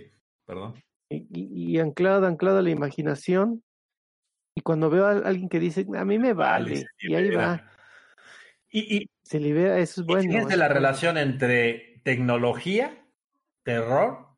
[0.45, 0.75] perdón.
[1.09, 3.63] Y, y- anclada, anclada a la imaginación.
[4.55, 7.71] Y cuando veo a alguien que dice, a mí me vale, y ahí va,
[8.71, 10.31] Y, y, se libera, eso es y bueno.
[10.31, 13.07] fíjense la relación entre tecnología,
[13.63, 14.29] terror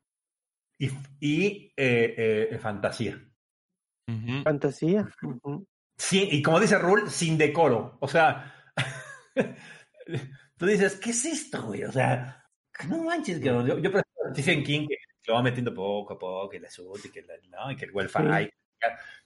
[0.77, 3.23] y, y eh, eh, fantasía.
[4.43, 5.07] Fantasía.
[5.97, 7.97] Sí, y como dice Rule, sin decoro.
[8.01, 8.53] O sea,
[10.57, 11.83] tú dices, ¿qué es esto, güey?
[11.83, 12.43] O sea,
[12.87, 14.95] no manches, que yo, yo prefiero a Stephen King que
[15.27, 17.85] lo va metiendo poco a poco, que la sud y que, la, no, y que
[17.85, 18.49] el Wi-Fi.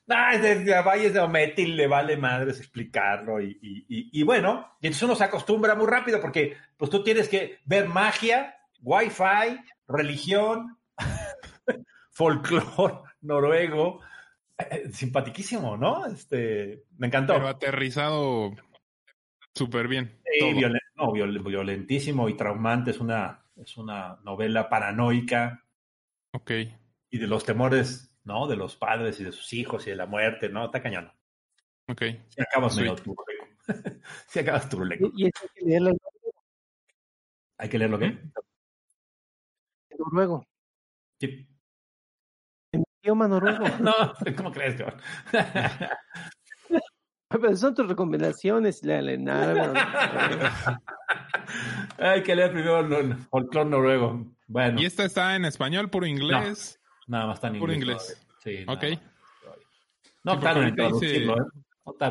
[0.06, 3.40] No, es de, de Valles de Omete y le vale madres explicarlo.
[3.40, 7.04] Y, y, y, y bueno, y entonces uno se acostumbra muy rápido porque pues tú
[7.04, 10.78] tienes que ver magia, Wi-Fi, religión,
[12.12, 14.02] folclore noruego.
[14.58, 16.06] Eh, Simpatiquísimo, ¿no?
[16.08, 17.34] Este, me encantó.
[17.34, 18.52] Pero aterrizado
[19.54, 20.20] súper bien.
[20.40, 22.92] Sí, violen- no, viol- violentísimo y traumante.
[22.92, 25.63] Es una, es una novela paranoica
[26.34, 26.52] Ok.
[27.10, 28.48] y de los temores, ¿no?
[28.48, 30.66] De los padres y de sus hijos y de la muerte, ¿no?
[30.66, 31.12] Está cañón.
[31.88, 32.02] Ok.
[32.30, 33.24] Si acabas medio turuleco.
[34.28, 35.10] Si acabas turuleco.
[35.16, 35.98] Y, y eso hay que leerlo en
[37.58, 38.20] Hay que leerlo, ¿qué?
[39.98, 40.46] noruego,
[41.20, 41.48] Sí.
[42.74, 43.64] en idioma noruego.
[43.80, 43.94] No,
[44.38, 45.00] ¿cómo crees, cabrón?
[47.30, 49.74] Pero son tus recomendaciones, la Lenara.
[51.98, 54.26] Hay que leer primero el folclore noruego.
[54.48, 56.80] Bueno, ¿Y esta está en español, puro inglés?
[57.08, 58.02] nada más está en puro inglés.
[58.44, 58.66] inglés.
[58.66, 58.90] todavía.
[58.90, 59.00] Sí, Ok.
[59.00, 59.14] más.
[60.24, 60.32] No
[61.00, 61.46] Sí, en hice- ¿eh?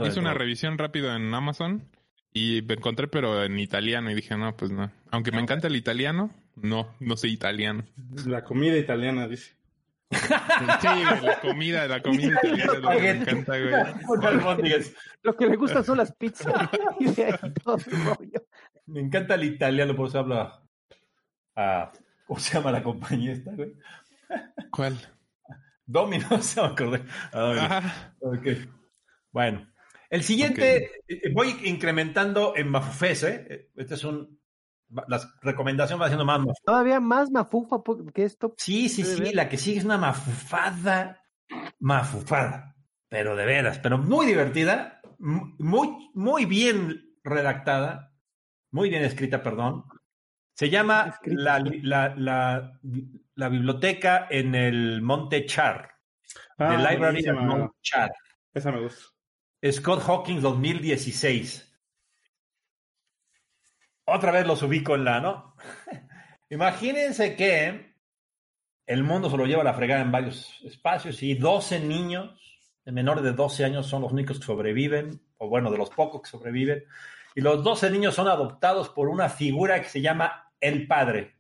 [0.01, 1.89] No Hice una revisión rápido en Amazon
[2.35, 4.91] y me encontré, pero en italiano, y dije, no, pues no.
[5.11, 7.85] Aunque me encanta el italiano, no, no sé italiano.
[8.27, 9.55] La comida italiana, dice.
[10.13, 14.85] Sí, güey, la comida, la comida italiana es lo que me encanta, güey.
[15.23, 16.53] Lo que le gustan son las pizzas.
[17.01, 18.47] y de ahí todo rollo.
[18.87, 20.63] Me encanta el italiano, por eso habla
[21.57, 21.93] a...
[22.27, 23.75] ¿Cómo se llama la compañía esta, güey?
[24.71, 24.99] ¿Cuál?
[25.87, 27.05] Domino's, se me acordé.
[27.33, 27.71] Ah, Domino's.
[27.71, 28.17] Ajá.
[28.21, 28.47] Ok.
[29.31, 29.69] Bueno.
[30.11, 33.71] El siguiente, eh, voy incrementando en Mafufes, ¿eh?
[33.75, 34.42] Este es un...
[35.09, 36.63] Las recomendaciones van haciendo más mafufas.
[36.65, 37.77] Todavía más mafufa
[38.15, 38.55] que esto.
[38.59, 39.35] Sí, sí, ¿Puede sí, ver?
[39.35, 41.23] la que sigue es una mafufada,
[41.79, 42.77] mafufada,
[43.09, 48.13] pero de veras, pero muy divertida, muy, muy bien redactada,
[48.71, 49.85] muy bien escrita, perdón,
[50.55, 52.79] Se llama la, la, la,
[53.35, 55.91] la biblioteca en el Monte Char.
[56.59, 57.41] The Ah, Library at buenísima.
[57.43, 58.13] Monte Char.
[58.55, 59.03] Esa me gusta.
[59.71, 61.72] Scott Hawkins 2016.
[64.15, 65.57] Otra vez los ubico en la, ¿no?
[66.51, 67.95] Imagínense que
[68.85, 72.39] el mundo se lo lleva a la fregada en varios espacios y 12 niños
[72.85, 76.21] de menores de 12 años son los únicos que sobreviven, o bueno, de los pocos
[76.21, 76.85] que sobreviven,
[77.35, 81.37] y los 12 niños son adoptados por una figura que se llama el padre.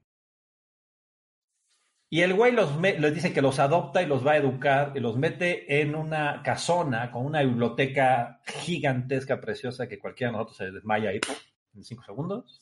[2.08, 5.18] Y el güey les dice que los adopta y los va a educar y los
[5.18, 11.10] mete en una casona con una biblioteca gigantesca, preciosa, que cualquiera de nosotros se desmaya
[11.20, 11.36] ¡pum!
[11.74, 12.60] En cinco segundos.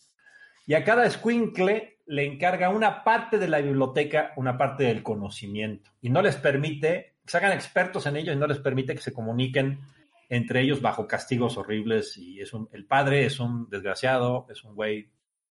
[0.66, 5.90] Y a cada escuincle le encarga una parte de la biblioteca, una parte del conocimiento.
[6.00, 9.12] Y no les permite, se hagan expertos en ello y no les permite que se
[9.12, 9.80] comuniquen
[10.28, 12.16] entre ellos bajo castigos horribles.
[12.16, 15.10] Y es un, el padre es un desgraciado, es un güey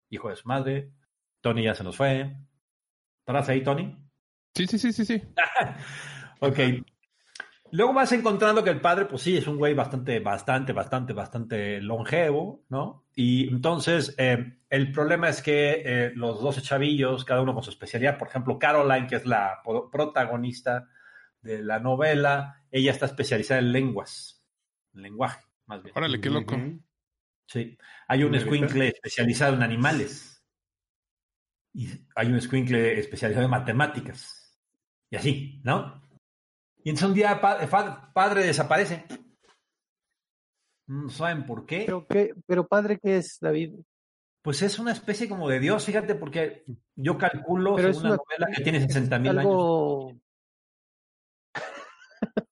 [0.09, 0.91] hijo de su madre.
[1.41, 2.35] Tony ya se nos fue.
[3.21, 3.97] ¿Estarás ahí, Tony?
[4.55, 5.23] Sí, sí, sí, sí, sí.
[6.41, 6.59] Ok.
[7.73, 11.81] Luego vas encontrando que el padre, pues sí, es un güey bastante, bastante, bastante, bastante
[11.81, 13.07] longevo, ¿no?
[13.15, 17.71] Y entonces, eh, el problema es que eh, los 12 chavillos, cada uno con su
[17.71, 20.91] especialidad, por ejemplo, Caroline, que es la protagonista
[21.41, 24.45] de la novela, ella está especializada en lenguas,
[24.95, 25.97] en lenguaje, más bien.
[25.97, 26.55] Órale, qué loco.
[27.47, 27.79] Sí.
[28.07, 30.45] Hay un squinkle especializado en animales.
[31.73, 34.59] Y hay un squinkle especializado en matemáticas.
[35.09, 36.02] Y así, ¿no?
[36.85, 39.05] Y entonces un día pa- padre desaparece.
[40.89, 41.85] No saben por qué.
[41.87, 43.75] Pero, qué, pero padre, ¿qué es, David?
[44.43, 46.65] Pues es una especie como de Dios, fíjate, porque
[46.97, 50.15] yo calculo Pero según es una una- novela que tiene 60 mil años.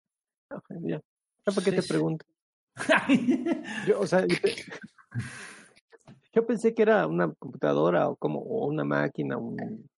[0.83, 1.01] Ya.
[1.45, 1.89] ¿Para qué Sí, te sí.
[1.89, 2.27] pregunto?
[3.87, 4.55] Yo, o sea, yo, pe-
[6.33, 9.89] yo pensé que era una computadora o como o una máquina, un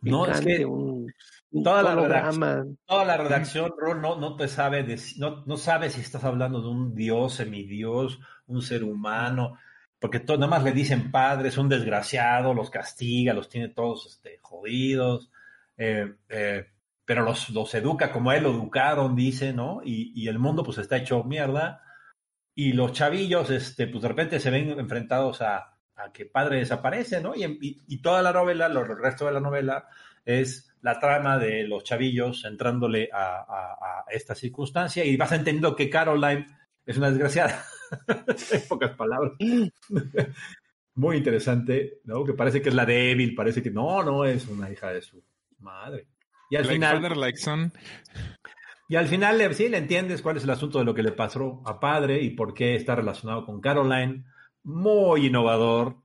[0.00, 1.12] No, es que un
[1.62, 2.64] toda la holograma.
[2.86, 6.68] Toda la redacción, no, no te sabe, deci- no, no sabe si estás hablando de
[6.68, 9.58] un dios, semidios, un ser humano,
[9.98, 14.06] porque to- nada más le dicen padre, es un desgraciado, los castiga, los tiene todos
[14.06, 15.30] este, jodidos,
[15.76, 16.66] eh, eh,
[17.04, 19.80] pero los, los educa como a él lo educaron, dice, ¿no?
[19.84, 21.82] Y, y el mundo pues está hecho mierda,
[22.54, 27.20] y los chavillos, este, pues de repente se ven enfrentados a, a que padre desaparece,
[27.20, 27.34] ¿no?
[27.34, 29.86] Y, y- y toda la novela, lo- el resto de la novela,
[30.24, 35.74] es la trama de los chavillos entrándole a, a- a esta circunstancia y vas entendiendo
[35.74, 36.46] que Caroline
[36.86, 37.64] es una desgraciada.
[38.52, 39.32] en pocas palabras.
[40.94, 42.24] Muy interesante, ¿no?
[42.24, 45.22] Que parece que es la débil, parece que no, no es una hija de su
[45.58, 46.06] madre.
[46.50, 47.72] Y al Like final, father, like son.
[48.88, 51.62] y al final sí le entiendes cuál es el asunto de lo que le pasó
[51.66, 54.24] a padre y por qué está relacionado con Caroline.
[54.62, 55.96] Muy innovador.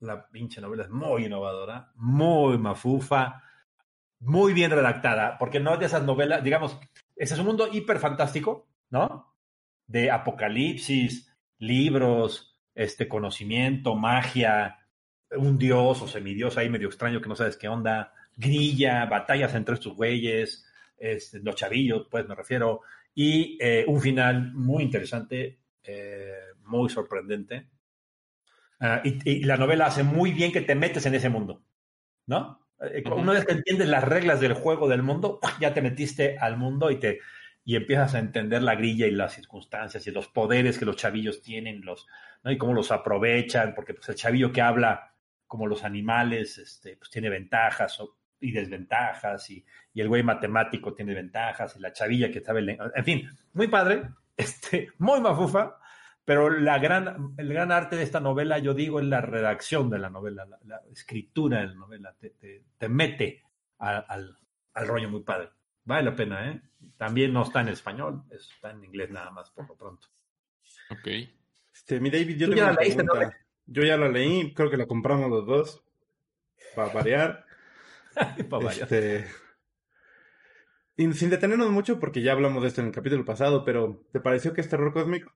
[0.00, 3.42] La pinche novela es muy innovadora, muy mafufa,
[4.20, 6.78] muy bien redactada, porque no es de esas novelas, digamos,
[7.16, 9.34] ese es un mundo hiper fantástico, ¿no?
[9.86, 14.78] De apocalipsis, libros, este conocimiento, magia,
[15.30, 19.74] un dios o semidios ahí medio extraño que no sabes qué onda, grilla, batallas entre
[19.74, 20.64] estos güeyes,
[20.96, 22.82] este, los chavillos, pues me refiero,
[23.14, 27.68] y eh, un final muy interesante, eh, muy sorprendente.
[28.80, 31.62] Ah, y, y la novela hace muy bien que te metes en ese mundo,
[32.26, 32.67] ¿no?
[32.80, 33.02] Eh.
[33.10, 36.90] Una vez que entiendes las reglas del juego del mundo, ya te metiste al mundo
[36.90, 37.20] y te
[37.64, 41.42] y empiezas a entender la grilla y las circunstancias y los poderes que los chavillos
[41.42, 42.06] tienen, los,
[42.42, 42.50] ¿no?
[42.50, 45.12] y cómo los aprovechan, porque pues, el chavillo que habla
[45.46, 50.94] como los animales, este, pues tiene ventajas o- y desventajas, y, y el güey matemático
[50.94, 54.04] tiene ventajas, y la chavilla que sabe, en fin, muy padre,
[54.38, 55.76] este, muy mafufa,
[56.28, 59.98] pero la gran, el gran arte de esta novela, yo digo, es la redacción de
[59.98, 63.42] la novela, la, la escritura de la novela, te, te- te mete
[63.78, 64.36] a- al,
[64.74, 65.48] al rollo muy padre.
[65.84, 66.60] Vale la pena, ¿eh?
[66.98, 70.06] También no está en español, está en inglés nada más por lo pronto.
[70.90, 71.08] Ok.
[71.72, 73.14] Este, mi David, yo ya la leíste, ¿no?
[73.64, 75.82] Yo ya la leí, creo que la compramos los dos.
[76.76, 77.46] Para variar.
[78.50, 78.82] Pa' variar.
[78.82, 79.24] Este,
[80.94, 84.20] y sin detenernos mucho, porque ya hablamos de esto en el capítulo pasado, pero ¿te
[84.20, 85.32] pareció que es terror cósmico?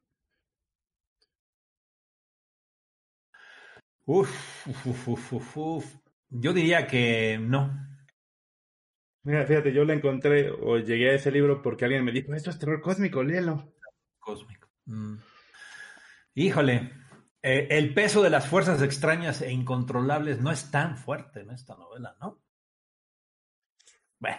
[4.04, 5.96] Uf, uf, uf, uf, uf.
[6.28, 7.70] Yo diría que no.
[9.24, 12.50] Mira, fíjate, yo la encontré o llegué a ese libro porque alguien me dijo, esto
[12.50, 13.72] es terror cósmico, léelo.
[14.18, 14.68] Cósmico.
[14.86, 15.16] Mm.
[16.34, 16.90] Híjole,
[17.42, 21.76] eh, el peso de las fuerzas extrañas e incontrolables no es tan fuerte en esta
[21.76, 22.42] novela, ¿no?
[24.18, 24.38] Bueno,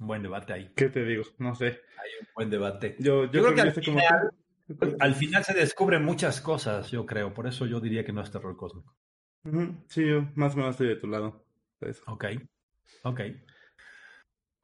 [0.00, 0.72] un buen debate ahí.
[0.74, 1.22] ¿Qué te digo?
[1.38, 1.66] No sé.
[1.66, 2.96] Hay un buen debate.
[2.98, 4.30] Yo, yo, Yo creo que al estoy como final-.
[5.00, 7.32] Al final se descubren muchas cosas, yo creo.
[7.32, 8.96] Por eso yo diría que no es terror cósmico.
[9.88, 11.46] Sí, yo más o menos estoy de tu lado.
[11.78, 12.24] Pues, Ok,
[13.04, 13.20] ok.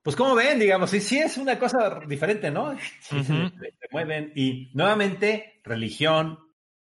[0.02, 2.76] Pues como ven, digamos, sí, sí es una cosa diferente, ¿no?
[3.00, 3.48] Sí, se, Ujú.
[3.59, 4.32] se mueven.
[4.34, 6.38] Y nuevamente, religión,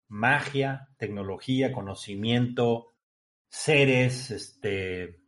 [0.08, 2.96] magia, tecnología, conocimiento,
[3.48, 5.22] seres, este,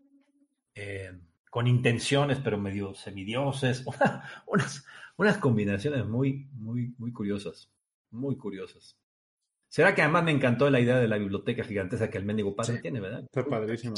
[0.74, 1.12] eh,
[1.52, 3.86] con intenciones, pero medio semidioses,
[4.48, 4.86] unas,
[5.18, 7.70] unas combinaciones muy, muy, muy curiosas,
[8.12, 8.98] muy curiosas.
[9.70, 12.80] ¿Será que además me encantó la idea de la biblioteca gigantesca que el mendigo padre
[12.80, 13.22] tiene, verdad?
[13.24, 13.96] está padrísimo.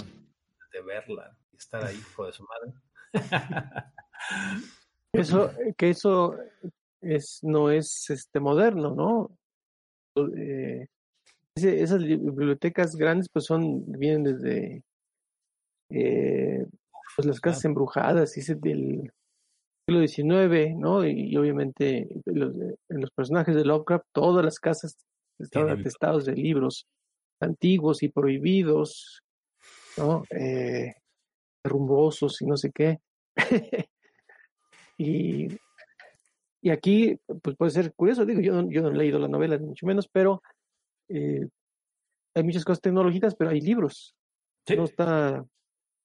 [0.73, 2.73] De verla y estar ahí, hijo de su madre.
[5.13, 6.35] Eso, que eso
[7.01, 9.37] es, no es este moderno, ¿no?
[10.37, 10.85] Eh,
[11.55, 14.83] ese- esas li- bibliotecas grandes pues son, vienen desde
[15.89, 16.65] eh,
[17.15, 19.11] pues las casas embrujadas, dice del
[20.07, 21.05] siglo XIX, ¿no?
[21.05, 24.97] Y, y obviamente los, en los personajes de Lovecraft, todas las casas
[25.39, 26.87] estaban Tienen- atestados de libros
[27.41, 29.21] antiguos y prohibidos,
[29.97, 30.23] ¿no?
[30.31, 30.93] Eh,
[31.63, 32.99] rumbosos y no sé qué.
[34.97, 35.47] y,
[36.61, 39.57] y aquí, pues puede ser curioso, digo, yo, no- yo no he leído la novela,
[39.57, 40.41] ni mucho menos, pero
[41.09, 41.47] eh,
[42.35, 44.15] hay muchas cosas tecnológicas, pero hay libros.
[44.67, 44.75] Sí.
[44.75, 45.43] No está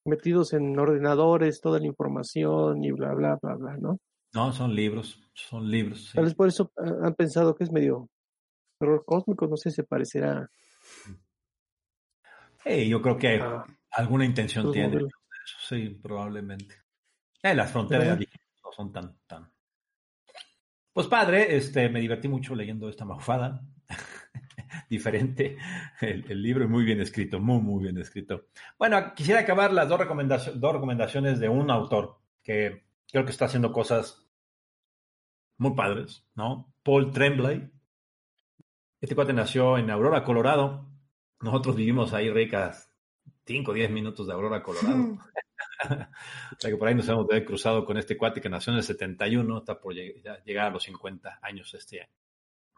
[0.05, 3.99] metidos en ordenadores, toda la información y bla, bla, bla, bla, ¿no?
[4.33, 6.11] No, son libros, son libros.
[6.15, 8.09] Tal vez por eso ah, han pensado que es medio
[8.79, 10.49] terror cósmico, no sé, se parecerá
[12.65, 14.97] Sí, yo creo que a alguna intención tiene.
[14.97, 16.77] Eso sí, probablemente.
[17.43, 19.53] Eh, las fronteras no son tan, tan.
[20.93, 23.63] Pues padre, este, me divertí mucho leyendo esta mafada.
[24.91, 25.57] Diferente
[26.01, 28.47] el, el libro y muy bien escrito, muy, muy bien escrito.
[28.79, 33.47] Bueno, quisiera acabar las dos, recomendaciones dos recomendaciones de un autor que creo que está
[33.47, 34.27] haciendo cosas
[35.57, 36.73] muy padres, ¿no?
[36.83, 37.71] Paul Tremblay.
[39.01, 40.89] Este cuate nació en Aurora, Colorado.
[41.41, 42.91] Nosotros vivimos ahí ricas
[43.47, 45.19] 5 o 10 minutos de Aurora, Colorado.
[45.91, 48.85] o sea que por ahí nos hemos cruzado con este cuate que nació en el
[48.85, 52.11] 71, está por llegar a los 50 años este año,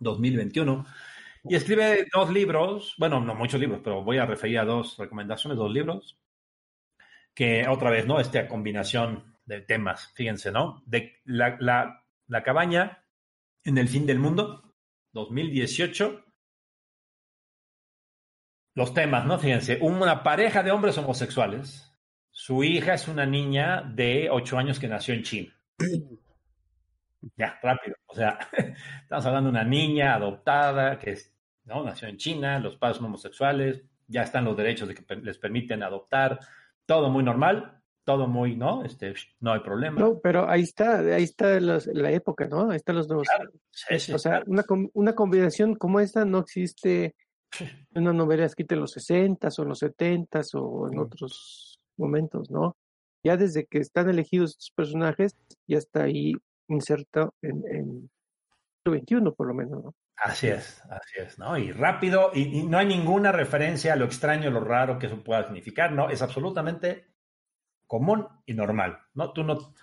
[0.00, 0.86] 2021.
[1.48, 5.56] Y escribe dos libros, bueno, no muchos libros, pero voy a referir a dos recomendaciones,
[5.56, 6.18] dos libros,
[7.34, 8.18] que otra vez, ¿no?
[8.18, 10.82] Esta combinación de temas, fíjense, ¿no?
[10.86, 13.04] De la, la, la cabaña
[13.64, 14.74] en el fin del mundo,
[15.12, 16.24] 2018.
[18.74, 19.38] Los temas, ¿no?
[19.38, 21.92] Fíjense, una pareja de hombres homosexuales.
[22.30, 25.52] Su hija es una niña de 8 años que nació en China.
[27.36, 27.96] Ya, rápido.
[28.06, 28.38] O sea,
[29.02, 31.82] estamos hablando de una niña adoptada que es, ¿no?
[31.84, 35.82] nació en China, los padres son homosexuales, ya están los derechos de que les permiten
[35.82, 36.38] adoptar,
[36.86, 38.84] todo muy normal, todo muy, ¿no?
[38.84, 39.98] Este, no hay problema.
[40.00, 42.70] No, pero ahí está, ahí está los- la época, ¿no?
[42.70, 43.08] Ahí están los.
[43.70, 44.44] Sí, sí, o sea, claro.
[44.46, 44.64] una,
[44.94, 47.16] una combinación como esta no existe
[47.58, 51.00] en una novela escrita en los 60 o en los 70 o en Mm.
[51.00, 52.76] otros momentos, ¿no?
[53.24, 55.34] Ya desde que están elegidos estos personajes,
[55.66, 56.34] ya está ahí
[56.68, 58.10] inserto en, en
[58.84, 59.94] el siglo XXI, por lo menos, ¿no?
[60.16, 61.58] Así es, así es, ¿no?
[61.58, 65.22] Y rápido, y, y no hay ninguna referencia a lo extraño, lo raro que eso
[65.22, 66.08] pueda significar, ¿no?
[66.08, 67.06] Es absolutamente
[67.86, 69.32] común y normal, ¿no?
[69.32, 69.74] Tú no,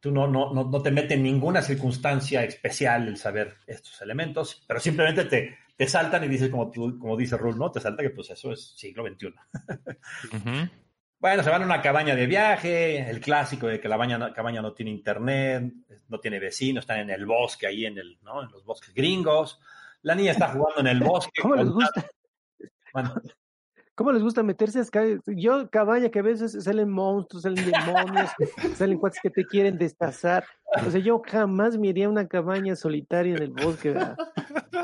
[0.00, 4.64] tú no, no, no, no te mete en ninguna circunstancia especial el saber estos elementos,
[4.66, 7.70] pero simplemente te, te saltan y dices, como, tú, como dice Rul, ¿no?
[7.70, 9.28] Te salta que pues eso es siglo XXI.
[10.36, 10.68] Ujú.
[11.20, 14.32] Bueno, se van a una cabaña de viaje, el clásico de que la baña no-
[14.32, 15.70] cabaña no tiene internet,
[16.08, 18.42] no tiene vecinos, están en el bosque, ahí en, el, ¿no?
[18.42, 19.60] en los bosques gringos.
[20.02, 21.42] La niña está jugando en el bosque.
[21.42, 22.06] ¿Cómo les gusta?
[22.94, 23.14] Bueno,
[23.94, 28.30] ¿Cómo les gusta meterse a esca- Yo, cabaña, que a veces salen monstruos, salen demonios,
[28.82, 30.44] salen cuates que te quieren destazar.
[30.86, 34.16] O sea, yo jamás me iría a una cabaña solitaria en el bosque, ¿verdad?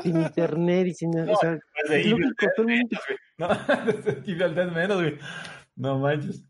[0.03, 1.33] sin internet y sin nada.
[1.33, 1.59] O sea, de
[1.99, 2.99] es Evil lógico, todo el mundo-
[3.39, 3.47] No,
[4.05, 5.17] de Dead menos, güey.
[5.77, 6.43] No manches.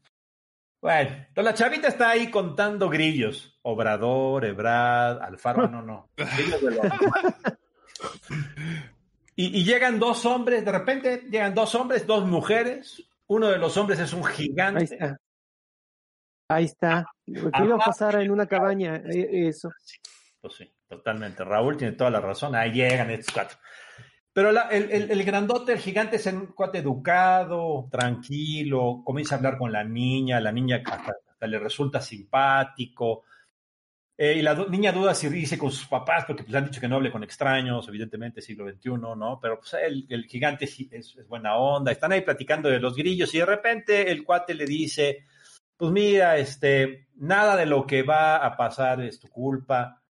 [0.81, 3.57] Bueno, entonces la chavita está ahí contando grillos.
[3.63, 6.09] Obrador, Ebrad, Alfaro, no, no.
[6.17, 6.85] Grillos de los-
[9.35, 13.03] y, y llegan dos hombres, de repente llegan dos hombres, dos mujeres.
[13.27, 14.79] Uno de los hombres es un gigante.
[14.79, 15.17] ahí está.
[16.49, 17.05] Ahí está.
[17.25, 19.69] Lo que iba a pasar en una cabaña, eh, eso.
[20.39, 21.43] Pues sí, totalmente.
[21.43, 22.55] Raúl tiene toda la razón.
[22.55, 23.57] Ahí llegan estos cuatro.
[24.37, 29.37] Pero la- el, el- el grandote, el gigante, es un cuate educado, tranquilo, comienza a
[29.39, 33.23] hablar con la niña, la niña hasta, le resulta simpático.
[34.17, 36.81] Eh, y la niña duda si dice con sus papás, porque pues, le han dicho
[36.81, 39.39] que no hable con extraños, evidentemente siglo XXI, ¿no?
[39.41, 40.79] Pero pues el, el gigante es,
[41.17, 41.91] es buena onda.
[41.91, 45.25] Están ahí platicando de los grillos y de repente el cuate le dice,
[45.77, 50.01] pues mira, este, nada de lo que va a pasar es tu culpa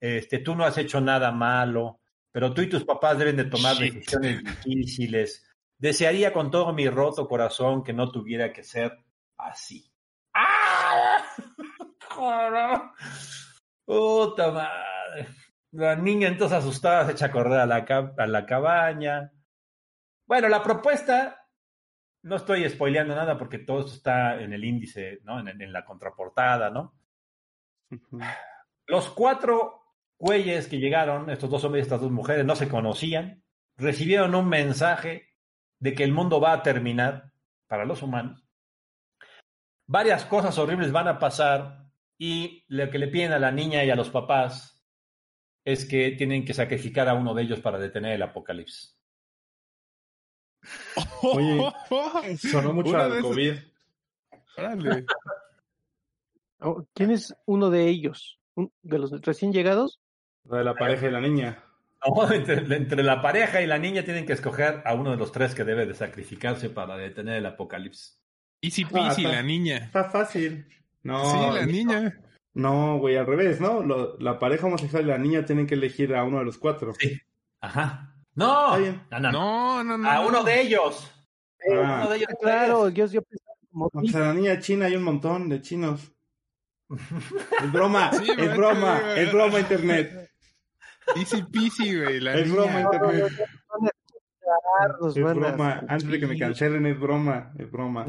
[0.00, 2.00] este, tú no has hecho nada malo,
[2.32, 3.94] pero tú y tus papás deben de tomar Shit.
[3.94, 8.96] decisiones difíciles, Desearía con todo mi roto corazón que no tuviera que ser
[9.36, 9.92] así.
[10.32, 11.24] ¡Ah!
[13.84, 15.28] Puta madre.
[15.72, 19.32] La niña entonces asustada se echa a correr a la, ca- a la cabaña.
[20.26, 21.48] Bueno, la propuesta,
[22.22, 25.40] no estoy spoileando nada porque todo esto está en el índice, ¿no?
[25.40, 26.94] En, en la contraportada, ¿no?
[28.86, 29.81] Los cuatro
[30.22, 33.42] güeyes que llegaron, estos dos hombres y estas dos mujeres, no se conocían,
[33.76, 35.28] recibieron un mensaje
[35.80, 37.32] de que el mundo va a terminar
[37.66, 38.46] para los humanos.
[39.88, 41.86] Varias cosas horribles van a pasar
[42.18, 44.80] y lo que le piden a la niña y a los papás
[45.64, 48.96] es que tienen que sacrificar a uno de ellos para detener el apocalipsis.
[51.22, 51.58] Oye,
[52.38, 53.54] Sonó mucho al COVID.
[56.64, 58.38] Oh, ¿Quién es uno de ellos?
[58.54, 59.98] ¿Un- ¿De los recién llegados?
[60.44, 61.62] Lo de la pareja y la niña.
[62.04, 65.30] No, entre, entre la pareja y la niña tienen que escoger a uno de los
[65.30, 68.20] tres que debe de sacrificarse para detener el apocalipsis.
[68.60, 69.76] Easy Ah, peasy, está- la niña.
[69.76, 70.66] Está fácil.
[71.04, 72.20] No, sí, la niña.
[72.54, 73.82] no, güey, al revés, ¿no?
[73.82, 76.92] Lo- la pareja homosexual y la niña tienen que elegir a uno de los cuatro.
[76.98, 77.20] Sí.
[77.60, 78.14] Ajá.
[78.34, 79.02] No, Está bien.
[79.10, 79.98] no, no, no.
[79.98, 80.10] No.
[80.10, 81.08] A uno de ellos.
[81.72, 82.00] Ah.
[82.02, 82.28] Uno de ellos.
[82.40, 86.10] Claro, yo, yo pensaba como O sea, la niña china hay un montón de chinos.
[87.62, 90.31] Es broma, Sí, es broma, es broma internet.
[91.16, 93.32] Easy peasy, güey, la Es broma internet.
[95.14, 95.82] Es broma.
[95.88, 98.06] Antes de que me cancelen, es broma, es broma.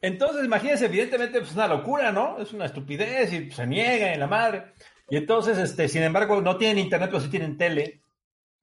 [0.00, 2.38] Entonces, imagínense, evidentemente, pues es una locura, ¿no?
[2.38, 4.72] Es una estupidez y se niega en la madre.
[5.10, 8.02] Y entonces, este, sin embargo, no tienen internet, pero sí tienen tele.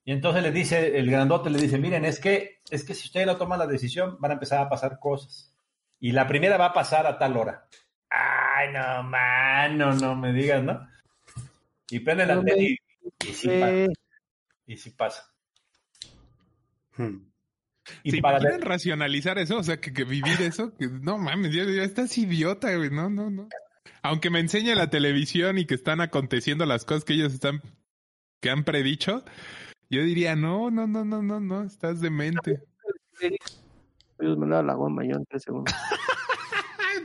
[0.03, 3.27] Y entonces le dice, el grandote le dice, miren, es que, es que si ustedes
[3.27, 5.53] no toman la decisión, van a empezar a pasar cosas.
[5.99, 7.67] Y la primera va a pasar a tal hora.
[8.09, 10.87] Ay, no, mano, no me digas, ¿no?
[11.89, 12.77] Y No tele me- y,
[13.27, 13.87] y sí pasa.
[14.65, 15.23] Y sí pasa.
[16.97, 17.29] Hmm.
[18.03, 19.57] Y ¿Se para imaginan racionalizar eso?
[19.57, 23.09] O sea, que, que vivir eso, que no mames, ya, ya estás idiota, güey, no,
[23.09, 23.47] no, no.
[24.01, 27.61] Aunque me enseñe la televisión y que están aconteciendo las cosas que ellos están,
[28.41, 29.23] que han predicho,
[29.89, 32.61] yo diría, no, no, no, no, no, no, estás demente.
[34.19, 35.73] Voy a mandar a la goma yo en tres segundos.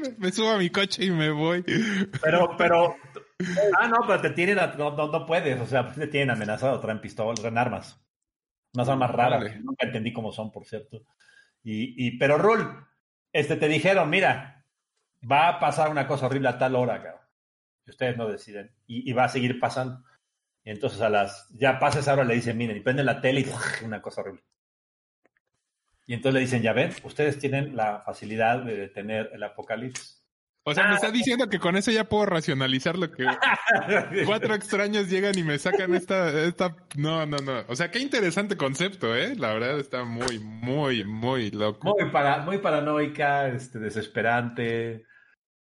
[0.01, 1.63] Me- me subo a mi coche y me voy.
[2.23, 2.97] Pero, pero.
[3.79, 4.59] Ah, no, pero te tienen.
[4.59, 5.61] a- no, no, no puedes.
[5.61, 8.01] O sea, te tienen amenazado, traen pistolas, traen armas.
[8.75, 9.41] Unas armas raras.
[9.41, 9.55] Órale.
[9.59, 11.03] que Nunca entendí cómo son, por cierto.
[11.63, 12.87] Y, y, pero, Rul,
[13.33, 14.65] este, te dijeron, mira,
[15.31, 17.21] va a pasar una cosa horrible a tal hora, cabrón.
[17.87, 18.73] Y ustedes no deciden.
[18.87, 20.03] Y, y va a seguir pasando.
[20.65, 21.49] Y entonces a las.
[21.51, 24.43] Ya pasa esa hora, le dicen, miren, y prenden la tele y una cosa horrible.
[26.07, 30.22] Y entonces le dicen, ya ven, ustedes tienen la facilidad de detener el apocalipsis.
[30.65, 33.27] O sea, me está diciendo que con eso ya puedo racionalizar lo que
[34.27, 37.65] cuatro extraños llegan y me sacan esta, esta, no, no, no.
[37.69, 39.35] O sea, qué interesante concepto, ¿eh?
[39.37, 41.95] La verdad está muy, muy, muy loco.
[41.99, 45.05] Muy, para, muy paranoica, este, desesperante,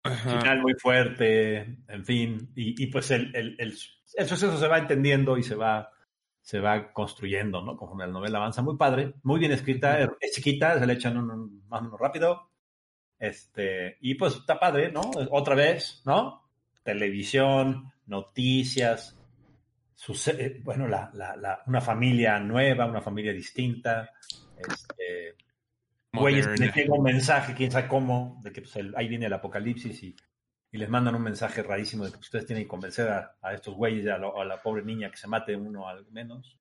[0.03, 0.39] Ajá.
[0.39, 2.51] final muy fuerte, en fin.
[2.55, 3.73] Y, y pues el, el, el,
[4.15, 5.91] el suceso se va entendiendo y se va,
[6.41, 7.77] se va construyendo, ¿no?
[7.77, 8.61] Conforme la novela avanza.
[8.61, 11.99] Muy padre, muy bien escrita, es chiquita, se le echan un, un- más o menos
[11.99, 12.48] rápido.
[13.19, 15.01] Este, y pues está padre, ¿no?
[15.31, 16.49] Otra vez, ¿no?
[16.83, 19.19] Televisión, noticias,
[19.93, 24.09] suce- eh, bueno, la, la, la, una familia nueva, una familia distinta.
[24.57, 25.35] Este,
[26.13, 29.33] güeyes les llega un mensaje, quién sabe cómo, de que pues, el- ahí viene el
[29.33, 30.15] apocalipsis y,
[30.71, 33.75] y les mandan un mensaje rarísimo de que ustedes tienen que convencer a, a estos
[33.75, 36.57] güeyes a, lo- a la pobre niña que se mate uno al menos.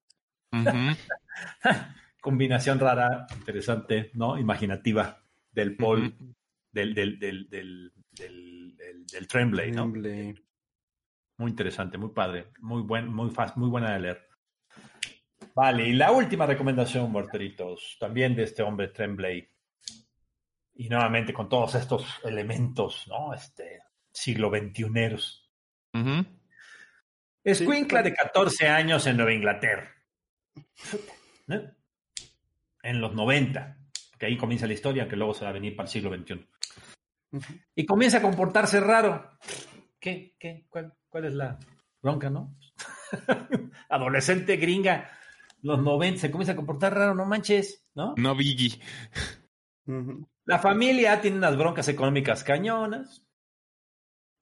[2.20, 4.38] Combinación rara, interesante, ¿no?
[4.38, 6.14] Imaginativa del Paul,
[6.70, 9.90] del, del, del, del, del- del Tremblay, ¿no?
[9.90, 10.34] Tremblay.
[11.38, 14.28] Muy interesante, muy padre, muy buen, muy fácil, muy buena de leer.
[15.54, 19.48] Vale, y la última recomendación, muerteritos, también de este hombre Tremblay.
[20.74, 23.34] Y nuevamente con todos estos elementos, ¿no?
[23.34, 23.80] Este
[24.12, 24.84] siglo XXI.
[25.94, 26.26] Ujú.
[27.42, 29.90] Escuincla de 14 años en Nueva Inglaterra.
[31.46, 31.60] ¿No?
[32.82, 33.76] En los 90.
[34.18, 36.46] Que ahí comienza la historia, que luego se va a venir para el siglo XXI.
[37.74, 39.30] Y comienza a comportarse raro.
[40.00, 40.36] ¿Qué?
[40.38, 40.66] ¿Qué?
[40.68, 41.58] ¿Cuál, cuál es la
[42.00, 42.56] bronca, no?
[43.88, 45.10] Adolescente gringa,
[45.62, 48.14] los 90, se comienza a comportar raro, no manches, ¿no?
[48.16, 48.80] No Biggie.
[50.44, 53.24] La familia tiene unas broncas económicas cañonas.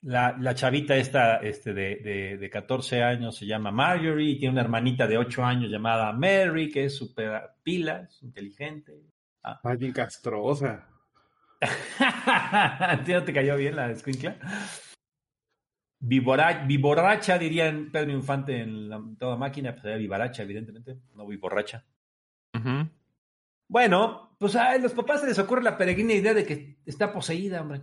[0.02, 4.52] La, la chavita esta este de, de, de 14 años se llama Marjorie y tiene
[4.52, 9.02] una hermanita de 8 años llamada Mary, que es súper pila, es inteligente.
[9.78, 10.88] Bien castrosa.
[12.00, 14.36] ¿A ti no te cayó bien la escuincla?
[15.98, 21.84] Vivora- Viborracha, dirían Pedro Infante en la, toda máquina, pues era vivaracha, evidentemente, no viborracha.
[23.68, 27.62] Bueno, pues a los papás se les ocurre la peregrina idea de que está poseída,
[27.62, 27.82] hombre,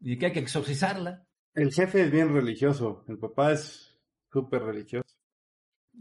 [0.00, 1.26] y que hay que exorcizarla.
[1.54, 3.04] El jefe es bien religioso.
[3.08, 3.96] El papá es
[4.32, 5.04] súper religioso.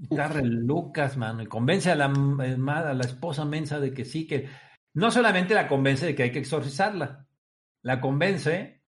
[0.01, 3.93] Está re Lucas, mano, y convence a la, eh, ma- a la esposa mensa de
[3.93, 4.49] que sí, que
[4.93, 7.27] no solamente la convence de que hay que exorcizarla,
[7.81, 8.81] la convence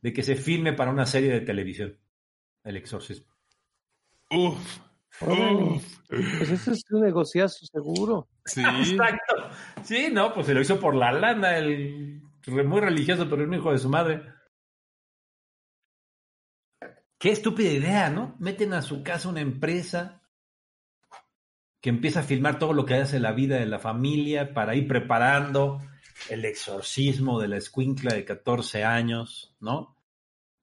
[0.00, 1.98] de que se filme para una serie de televisión,
[2.64, 3.34] el exorcismo.
[4.30, 4.78] Uf.
[5.20, 5.98] Uf.
[6.08, 8.28] Pues eso es un negociazo seguro.
[8.44, 8.62] Sí.
[8.80, 9.50] Exacto.
[9.82, 13.72] Sí, no, pues se lo hizo por la lana, el muy religioso, pero un hijo
[13.72, 14.22] de su madre.
[17.18, 18.36] Qué estúpida idea, ¿no?
[18.38, 20.22] Meten a su casa una empresa
[21.86, 24.88] que empieza a filmar todo lo que hace la vida de la familia para ir
[24.88, 25.80] preparando
[26.28, 29.96] el exorcismo de la escuincla de 14 años, ¿no?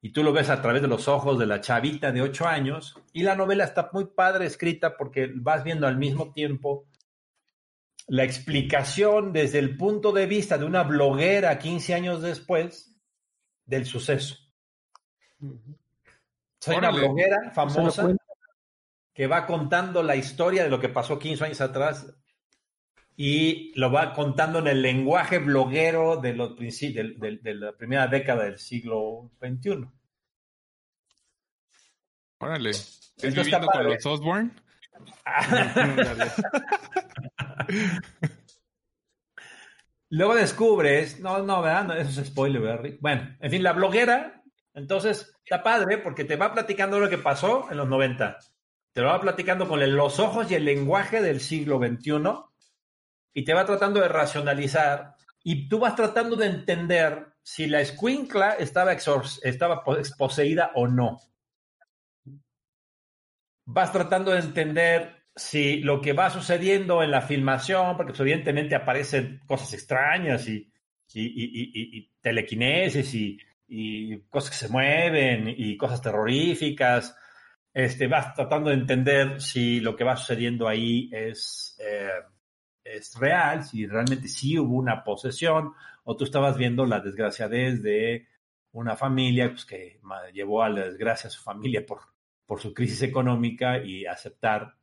[0.02, 2.98] Y tú lo ves a través de los ojos de la chavita de 8 años
[3.14, 6.88] y la novela está muy padre escrita porque vas viendo al mismo tiempo
[8.08, 12.98] la explicación desde el punto de vista de una bloguera 15 años después
[13.66, 14.36] del suceso.
[16.60, 18.14] Soy una bloguera famosa.
[19.14, 22.16] Que va contando la historia de lo que pasó 15 años atrás
[23.16, 28.46] y lo va contando en el lenguaje bloguero de, los del- de la primera década
[28.46, 29.88] del siglo XXI.
[32.40, 32.72] Órale.
[32.72, 34.52] ¿Es está viviendo con los Osborne?
[40.10, 41.86] Luego descubres, no, no, ¿verdad?
[41.86, 42.90] No, eso es spoiler, ¿verdad?
[43.00, 44.44] Bueno, en fin, la bloguera,
[44.76, 48.38] entonces, está padre porque te va platicando lo que pasó en los 90.
[48.94, 52.52] Te lo va platicando con los ojos y el lenguaje del siglo XXI
[53.34, 58.52] y te va tratando de racionalizar y tú vas tratando de entender si la escuincla
[58.54, 61.20] estaba, estaba po- poseída o no.
[63.66, 68.76] Vas tratando de entender si lo que va sucediendo en la filmación, porque pues, evidentemente
[68.76, 70.72] aparecen cosas extrañas y,
[71.14, 73.14] y, y- telequinesis
[73.68, 77.16] y cosas que se mueven y cosas terroríficas,
[77.74, 82.10] este, vas tratando de entender si lo que va sucediendo ahí es, eh,
[82.84, 88.28] es real, si realmente sí hubo una posesión, o tú estabas viendo la desgraciadez de
[88.72, 90.00] una familia pues, que
[90.34, 92.02] llevó a la desgracia a su familia por,
[92.46, 94.76] por su crisis económica y aceptar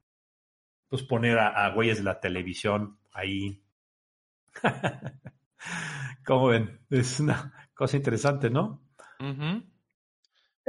[0.88, 3.62] pues poner a, a güeyes de la televisión ahí.
[6.24, 6.80] ¿Cómo ven?
[6.90, 8.82] Es una cosa interesante, ¿no?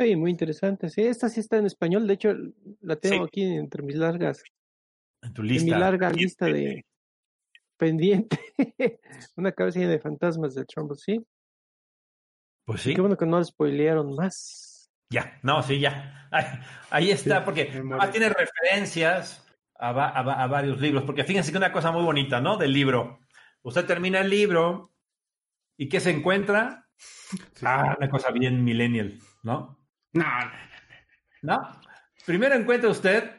[0.02, 0.90] Ey, muy interesante.
[0.90, 2.08] Sí, esta sí está en español.
[2.08, 2.34] De hecho,
[2.82, 3.28] la tengo Sí.
[3.28, 4.44] aquí entre mis largas,
[5.22, 5.78] En tu en mi lista.
[5.78, 6.86] larga lista de
[7.78, 8.40] pendiente.
[9.36, 11.24] Una cabeza llena de fantasmas de Trump, sí.
[12.66, 14.92] Pues Y sí, Qué bueno que no spoilearon más.
[15.10, 15.40] ya.
[15.44, 16.28] No, sí, ya.
[16.32, 16.46] Ahí,
[16.90, 19.46] ahí está, Sí, porque además tiene referencias
[19.78, 21.04] a, a a varios libros.
[21.04, 22.58] Porque fíjense que una cosa muy bonita, ¿no?
[22.58, 23.20] Del libro.
[23.64, 24.94] Usted termina el libro
[25.78, 26.88] y ¿qué se encuentra?
[27.64, 29.78] Ah, una cosa bien millennial, ¿no?
[30.14, 30.26] No,
[31.42, 31.58] ¿No?
[32.26, 33.32] Primero encuentra usted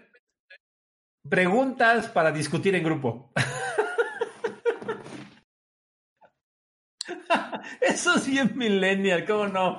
[1.28, 3.32] preguntas para discutir en grupo.
[7.80, 9.78] Eso es bien millennial, ¿cómo no?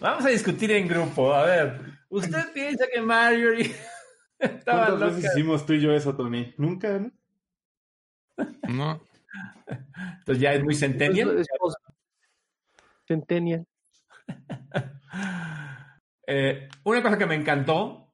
[0.00, 1.32] Vamos a discutir en grupo.
[1.32, 3.74] A ver, ¿usted piensa que Marjorie
[4.38, 5.14] estaba ¿Cuántas loca?
[5.14, 6.54] veces hicimos tú y yo eso, Tony?
[6.58, 7.12] Nunca, ¿no?
[8.68, 9.00] No.
[10.18, 11.38] Entonces ya es muy centennial.
[11.38, 11.46] Es
[13.06, 13.66] Centennial.
[16.26, 18.12] Eh, una cosa que me encantó,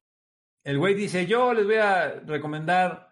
[0.65, 3.11] el güey dice, yo les voy a recomendar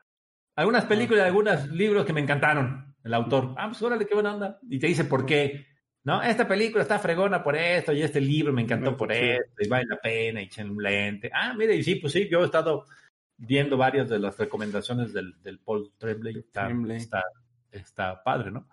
[0.57, 3.55] algunas películas y algunos libros que me encantaron, el autor.
[3.57, 4.59] Ah, pues órale, qué buena onda.
[4.69, 5.67] Y te dice por qué.
[6.05, 9.19] No, esta película está fregona por esto y este libro me encantó No, por sí.
[9.19, 11.31] esto y vale la pena y un lente.
[11.35, 12.87] Ah, mire, y sí, pues sí, yo he estado
[13.37, 16.39] viendo varias de las recomendaciones del, del Paul Tremblay.
[16.39, 17.23] Está, está,
[17.73, 18.69] está padre, ¿no?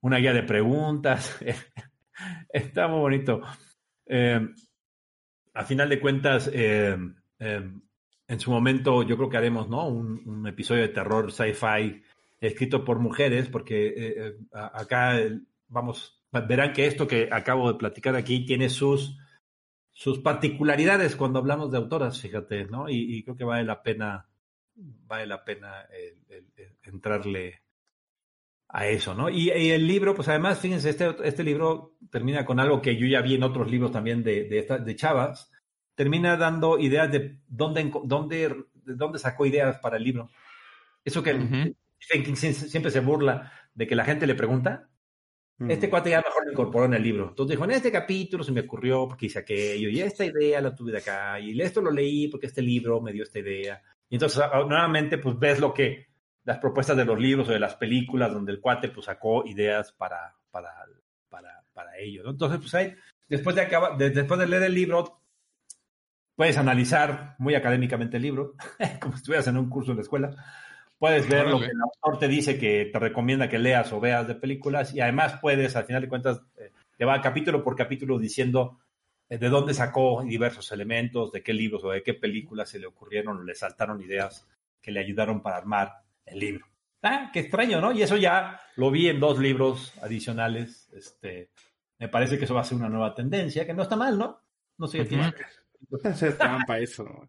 [0.00, 1.38] Una guía de preguntas.
[2.48, 3.40] está muy bonito.
[4.06, 4.40] Eh,
[5.56, 6.96] a final de cuentas, eh,
[7.38, 7.70] eh,
[8.28, 9.88] en su momento yo creo que haremos ¿no?
[9.88, 12.02] un, episodio de terror sci-fi
[12.40, 15.18] escrito por mujeres, porque eh, acá
[15.68, 19.18] vamos, verán que esto que acabo de platicar aquí tiene sus,
[19.92, 22.90] sus particularidades cuando hablamos de autoras, fíjate, ¿no?
[22.90, 24.28] Y, creo que vale la pena,
[24.74, 25.86] vale la pena
[26.82, 27.62] entrarle
[28.78, 29.30] a eso, ¿no?
[29.30, 33.06] Y, y el libro, pues además, fíjense, este, este libro termina con algo que yo
[33.06, 35.50] ya vi en otros libros también de, de, esta- de Chavas,
[35.94, 38.36] termina dando ideas de dónde, dónde,
[38.74, 40.28] de dónde sacó ideas para el libro.
[41.02, 41.32] Eso que.
[41.98, 44.90] Stephen King sie- siempre se burla de que la gente le pregunta,
[45.58, 45.70] Mm.
[45.70, 47.28] este cuate ya mejor lo incorporó en el libro.
[47.30, 50.74] Entonces dijo, en este capítulo se me ocurrió porque hice aquello, y esta idea la
[50.74, 53.80] tuve de acá, y esto lo leí porque este libro me dio esta idea.
[54.10, 56.08] Y entonces ah, nuevamente pues ves lo que
[56.46, 59.92] las propuestas de los libros o de las películas, donde el cuate pues sacó ideas
[59.92, 60.72] para, para,
[61.28, 62.22] para, para ello.
[62.22, 62.30] ¿no?
[62.30, 62.94] Entonces, pues ahí,
[63.28, 65.20] después de, acabar, de, después de leer el libro,
[66.36, 68.54] puedes analizar muy académicamente el libro,
[69.00, 70.36] como si estuvieras en un curso en la escuela.
[70.98, 74.28] Puedes ver lo que el autor te dice que te recomienda que leas o veas
[74.28, 78.18] de películas y además puedes, al final de cuentas, eh, te va capítulo por capítulo
[78.18, 78.78] diciendo
[79.28, 82.86] eh, de dónde sacó diversos elementos, de qué libros o de qué películas se le
[82.86, 84.46] ocurrieron o le saltaron ideas
[84.80, 86.66] que le ayudaron para armar el libro.
[87.02, 87.92] Ah, qué extraño, ¿no?
[87.92, 90.88] Y eso ya lo vi en dos libros adicionales.
[90.92, 91.50] Este,
[91.98, 94.42] me parece que eso va a ser una nueva tendencia, que no está mal, ¿no?
[94.78, 95.34] No sé qué tiene.
[95.88, 97.28] No te haces trampa eso.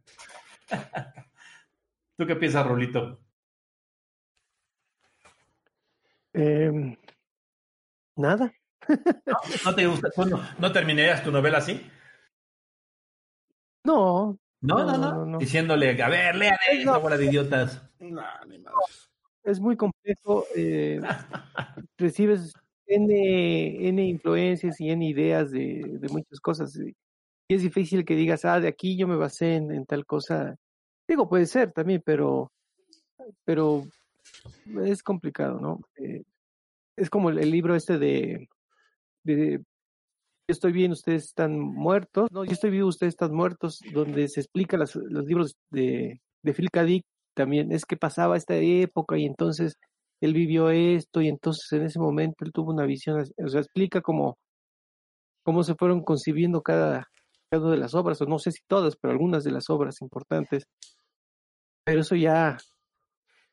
[2.18, 3.20] ¿Tú qué piensas, Rolito?
[6.34, 6.98] Eh,
[8.16, 8.52] nada.
[9.26, 9.36] ¿No,
[9.66, 10.10] ¿No te gusta?
[10.10, 11.90] ¿Tú no, ¿No terminarías tu novela así?
[13.84, 14.40] No.
[14.62, 15.26] No, no, no.
[15.26, 15.38] no.
[15.38, 17.02] Diciéndole, a ver, lean esa no.
[17.02, 17.82] bola de idiotas.
[18.00, 18.74] No, ni más.
[19.44, 20.46] Es muy complejo.
[20.56, 21.00] Eh,
[21.98, 22.54] recibes
[22.88, 26.76] N, N influencias y N ideas de, de, muchas cosas.
[26.78, 30.56] Y es difícil que digas, ah, de aquí yo me basé en, en tal cosa.
[31.08, 32.52] Digo, puede ser también, pero,
[33.46, 33.84] pero
[34.84, 35.80] es complicado, ¿no?
[35.96, 36.24] Eh,
[36.98, 38.50] es como el, el, libro este de,
[39.24, 39.64] de
[40.48, 42.30] estoy bien, ustedes están muertos.
[42.32, 44.96] No, yo estoy vivo, ustedes están muertos, donde se explica los
[45.26, 46.86] libros de, de Phil K.
[47.34, 47.72] También.
[47.72, 49.76] Es que pasaba esta época y entonces
[50.22, 54.02] él vivió esto y entonces en ese momento él tuvo una visión, o sea, explica
[54.02, 54.38] cómo,
[55.44, 57.06] cómo se fueron concibiendo cada,
[57.52, 60.02] cada una de las obras, o no sé si todas, pero algunas de las obras
[60.02, 60.64] importantes.
[61.86, 62.58] Pero eso ya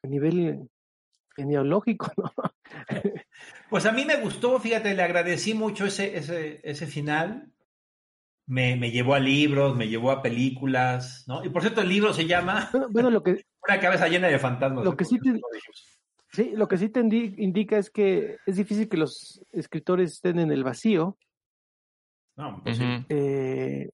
[0.03, 0.68] a nivel
[1.35, 2.32] genealógico, ¿no?
[3.70, 7.51] Pues a mí me gustó, fíjate, le agradecí mucho ese, ese, ese final.
[8.47, 11.45] Me, me, llevó a libros, me llevó a películas, ¿no?
[11.45, 14.39] Y por cierto, el libro se llama bueno, bueno lo que, Una cabeza llena de
[14.39, 14.85] fantasmas.
[14.85, 15.41] Lo que sí te,
[16.30, 20.53] sí, lo que sí te indica es que es difícil que los escritores estén en
[20.53, 21.16] el vacío.
[22.37, 23.07] No, pues uh -huh.
[23.09, 23.91] eh,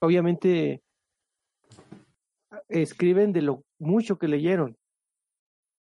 [0.00, 0.82] obviamente
[2.68, 4.77] escriben de lo mucho que leyeron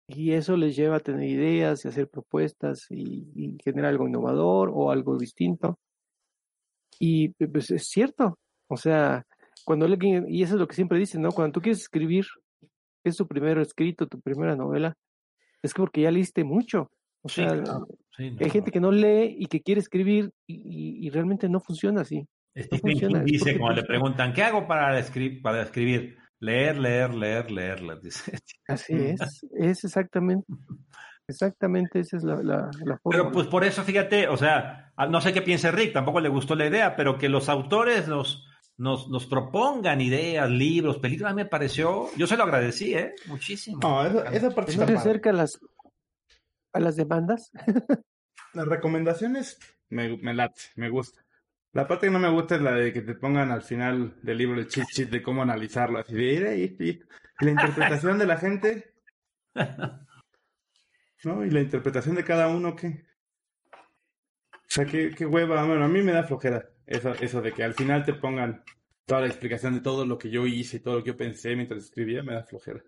[0.08, 4.70] y eso les lleva a tener ideas y hacer propuestas y, y generar algo innovador
[4.72, 5.78] o algo distinto.
[6.98, 8.38] Y pues es cierto,
[8.68, 9.24] o sea,
[9.64, 11.32] cuando alguien, y eso es lo que siempre dicen, ¿no?
[11.32, 12.24] Cuando tú quieres escribir,
[13.04, 14.94] es tu primer escrito, tu primera novela,
[15.62, 16.90] es que porque ya leíste mucho.
[17.22, 17.86] O sea, sí, claro.
[18.16, 21.48] sí, no, hay gente que no lee y que quiere escribir y, y, y realmente
[21.48, 22.26] no funciona así.
[22.56, 23.24] Stephen no funciona.
[23.24, 26.16] King dice, cuando le preguntan, ¿qué hago para escribir?
[26.40, 28.38] Leer, leer, leer, leer, leer, dice.
[28.68, 30.46] Así es, es exactamente.
[31.28, 33.10] Exactamente, esa es la, la, la, forma.
[33.10, 36.54] Pero pues por eso, fíjate, o sea, no sé qué piense Rick, tampoco le gustó
[36.54, 42.08] la idea, pero que los autores nos, nos, nos propongan ideas, libros, películas, me pareció,
[42.16, 43.12] yo se lo agradecí, ¿eh?
[43.26, 43.80] Muchísimo.
[43.82, 45.58] No, esa, esa parte ¿No se acerca a las,
[46.72, 47.50] a las demandas?
[48.54, 49.58] las recomendaciones
[49.88, 51.25] me, me late, me gusta.
[51.76, 54.38] La parte que no me gusta es la de que te pongan al final del
[54.38, 58.26] libro el cheat sheet de cómo analizarlo, así de y, y, y la interpretación de
[58.26, 58.94] la gente.
[61.24, 61.44] ¿No?
[61.44, 63.04] Y la interpretación de cada uno, ¿qué?
[63.74, 65.66] O sea, qué, qué hueva.
[65.66, 68.64] Bueno, a mí me da flojera eso, eso de que al final te pongan
[69.04, 71.54] toda la explicación de todo lo que yo hice y todo lo que yo pensé
[71.56, 72.80] mientras escribía, me da flojera.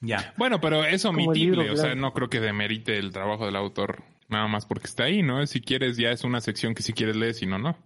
[0.00, 0.32] Ya.
[0.38, 4.15] Bueno, pero es omitible, libro, o sea, no creo que demerite el trabajo del autor
[4.28, 5.46] nada más porque está ahí, ¿no?
[5.46, 7.76] Si quieres, ya es una sección que si quieres lees, si no, no.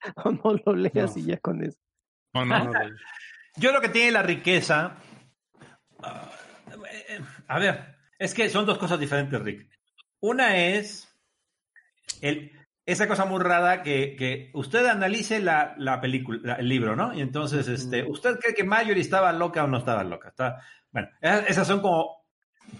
[0.24, 1.22] O no lo leas no.
[1.22, 1.78] y ya con eso.
[2.34, 2.72] ¿O no?
[3.56, 4.96] Yo creo que tiene la riqueza.
[7.46, 9.68] a ver, es que son dos cosas diferentes, Rick.
[10.20, 11.12] Una es
[12.20, 12.52] el,
[12.86, 17.14] esa cosa muy rara que, que usted analice la, la película, la, el libro, ¿no?
[17.14, 20.30] Y entonces, este, ¿usted cree que Marjorie estaba loca o no estaba loca?
[20.30, 22.24] Está, bueno, esas son como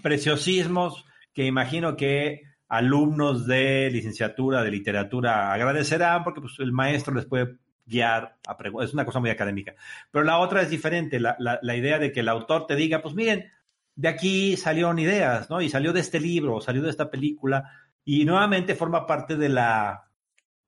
[0.01, 7.25] preciosismos que imagino que alumnos de licenciatura, de literatura agradecerán porque pues, el maestro les
[7.25, 8.89] puede guiar a preguntas.
[8.89, 9.75] Es una cosa muy académica.
[10.11, 13.13] Pero la otra es diferente, la, la, idea de que el autor te diga, pues
[13.13, 13.51] miren,
[13.95, 15.61] de aquí salieron ideas, ¿no?
[15.61, 17.69] Y salió de este libro, salió de esta película,
[18.05, 20.09] y nuevamente forma parte de la,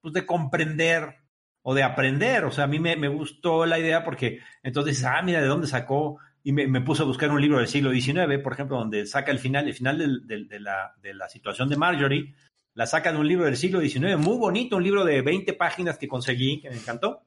[0.01, 1.15] pues de comprender
[1.61, 2.45] o de aprender.
[2.45, 5.67] O sea, a mí me, me gustó la idea porque entonces, ah, mira, ¿de dónde
[5.67, 6.19] sacó?
[6.47, 9.31] Y me, me, puse a buscar un libro del siglo XIX, por ejemplo, donde saca
[9.31, 12.35] el final, el final del, del, de, la, de, la, situación de Marjorie,
[12.75, 15.97] la saca de un libro del siglo XIX, muy bonito, un libro de 20 páginas
[15.97, 17.23] que conseguí, que me encantó.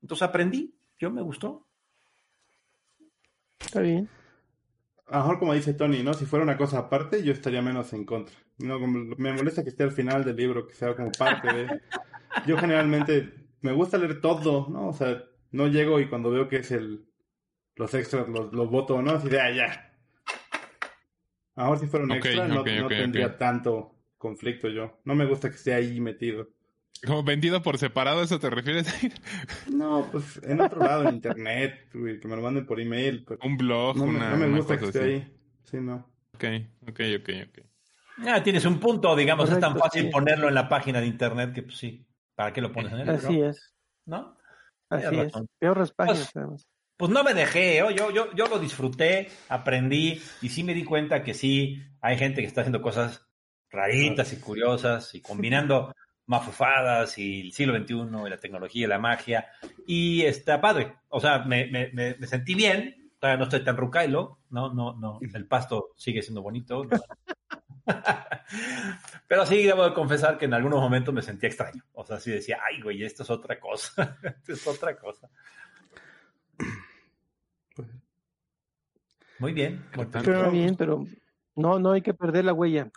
[0.00, 1.66] Entonces aprendí, yo me gustó.
[3.58, 4.08] Está bien.
[5.08, 6.14] A lo mejor como dice Tony, ¿no?
[6.14, 8.36] Si fuera una cosa aparte, yo estaría menos en contra.
[8.58, 11.80] No, me molesta que esté al final del libro, que sea como parte de...
[12.46, 14.88] Yo generalmente me gusta leer todo, ¿no?
[14.88, 17.06] O sea, no llego y cuando veo que es el
[17.76, 19.12] los extras los, los voto, ¿no?
[19.12, 19.92] Así de allá.
[21.54, 24.98] Ahora si fuera un Ok, extra, no, no tendría tanto conflicto yo.
[25.04, 26.48] No me gusta que esté ahí metido.
[27.06, 28.86] Como vendido por separado, ¿eso te refieres?
[29.70, 33.24] No, pues en otro lado, en internet, güey, que me lo manden por email.
[33.26, 35.08] pero Un blog, no, me- una, no me una gusta que esté así.
[35.08, 35.36] ahí.
[35.64, 36.10] Sí, no.
[36.34, 36.44] Ok,
[36.88, 37.66] ok, ok, ok.
[38.26, 40.08] Ah, tienes un punto, digamos, es tan fácil sí.
[40.08, 43.10] ponerlo en la página de internet que pues sí, ¿para qué lo pones en el?
[43.10, 43.74] Así es,
[44.06, 44.36] ¿No?
[44.88, 45.32] así es.
[45.58, 46.66] Peores páginas, Pues- además.
[46.96, 47.84] Pues no me dejé, ¿eh?
[47.94, 52.40] yo, yo, yo lo disfruté, aprendí y sí me di cuenta que sí hay gente
[52.40, 53.26] que está haciendo cosas
[53.70, 55.94] raritas y curiosas y combinando
[56.26, 59.46] mafufadas y el siglo XXI y la tecnología y la magia
[59.86, 60.94] y está padre.
[61.08, 64.96] O sea, me, me, me, me sentí bien, todavía no estoy tan rucailo, no, no,
[64.96, 66.84] no, el pasto sigue siendo bonito.
[66.84, 66.98] ¿no?
[69.28, 71.84] Pero sí debo de confesar que en algunos momentos me sentía extraño.
[71.92, 74.18] O sea, sí decía, ay, güey, esto es otra cosa.
[74.22, 75.28] esto es otra cosa.
[79.38, 79.84] Muy bien.
[79.94, 80.22] muy bien.
[80.24, 81.04] Pero- bien, pero
[81.54, 82.90] no, no hay que perder la huella.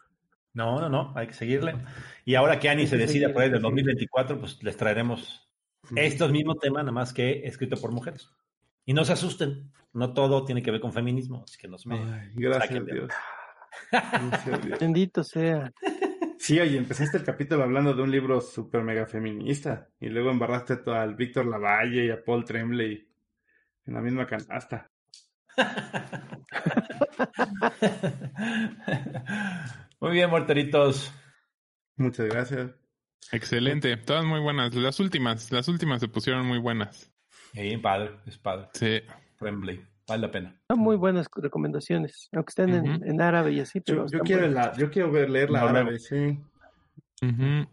[0.54, 1.76] No, no, no, hay que seguirle.
[2.26, 3.86] Y ahora que Ani se decida por ahí del hay que seguir.
[3.86, 5.50] 2024, pues les traeremos
[5.96, 8.30] estos mismos temas, nada más que escrito por mujeres.
[8.86, 11.88] Y no se asusten, no todo tiene que ver con feminismo, así que no se
[11.90, 12.00] me...
[12.00, 13.10] Ay, gracias Saquen a Dios.
[13.92, 14.80] Gracias a Dios.
[14.82, 15.72] Bendito sea.
[16.40, 20.78] Sí, oye, empezaste el capítulo hablando de un libro súper mega feminista y luego embarraste
[20.78, 23.08] to- al Víctor Lavalle y a Paul Tremblay
[23.86, 24.90] en la misma canasta.
[30.00, 31.14] Muy bien, muerteritos.
[31.98, 32.72] Muchas gracias.
[33.32, 34.74] Excelente, todas muy buenas.
[34.74, 37.12] Las últimas, las últimas se pusieron muy buenas.
[37.54, 38.68] Bien, padre, es padre.
[38.74, 39.02] Sí.
[39.38, 40.62] Tremblay, vale la pena.
[40.70, 44.48] Son muy buenas recomendaciones, aunque estén en, en árabe y así, pero Yo, yo quiero
[44.48, 45.72] la, yo quiero ver, leer la No, no.
[45.80, 46.40] árabe, sí.
[47.22, 47.68] Ujú.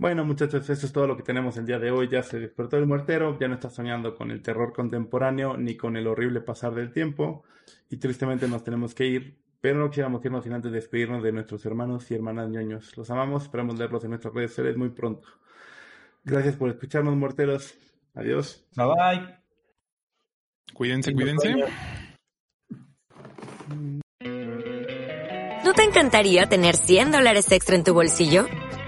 [0.00, 2.08] Bueno, muchachos, eso es todo lo que tenemos el día de hoy.
[2.08, 5.96] Ya se despertó el muertero, ya no está soñando con el terror contemporáneo ni con
[5.96, 7.42] el horrible pasar del tiempo.
[7.90, 11.66] Y tristemente nos tenemos que ir, pero no quisiéramos irnos sin antes despedirnos de nuestros
[11.66, 12.96] hermanos y hermanas ñoños.
[12.96, 15.26] Los amamos, esperamos leerlos en nuestras redes sociales muy pronto.
[16.22, 17.74] Gracias por escucharnos, muerteros.
[18.14, 18.64] Adiós.
[18.76, 19.34] Bye bye.
[20.74, 21.56] Cuídense, cuídense.
[25.64, 28.46] ¿No te encantaría tener 100 dólares extra en tu bolsillo?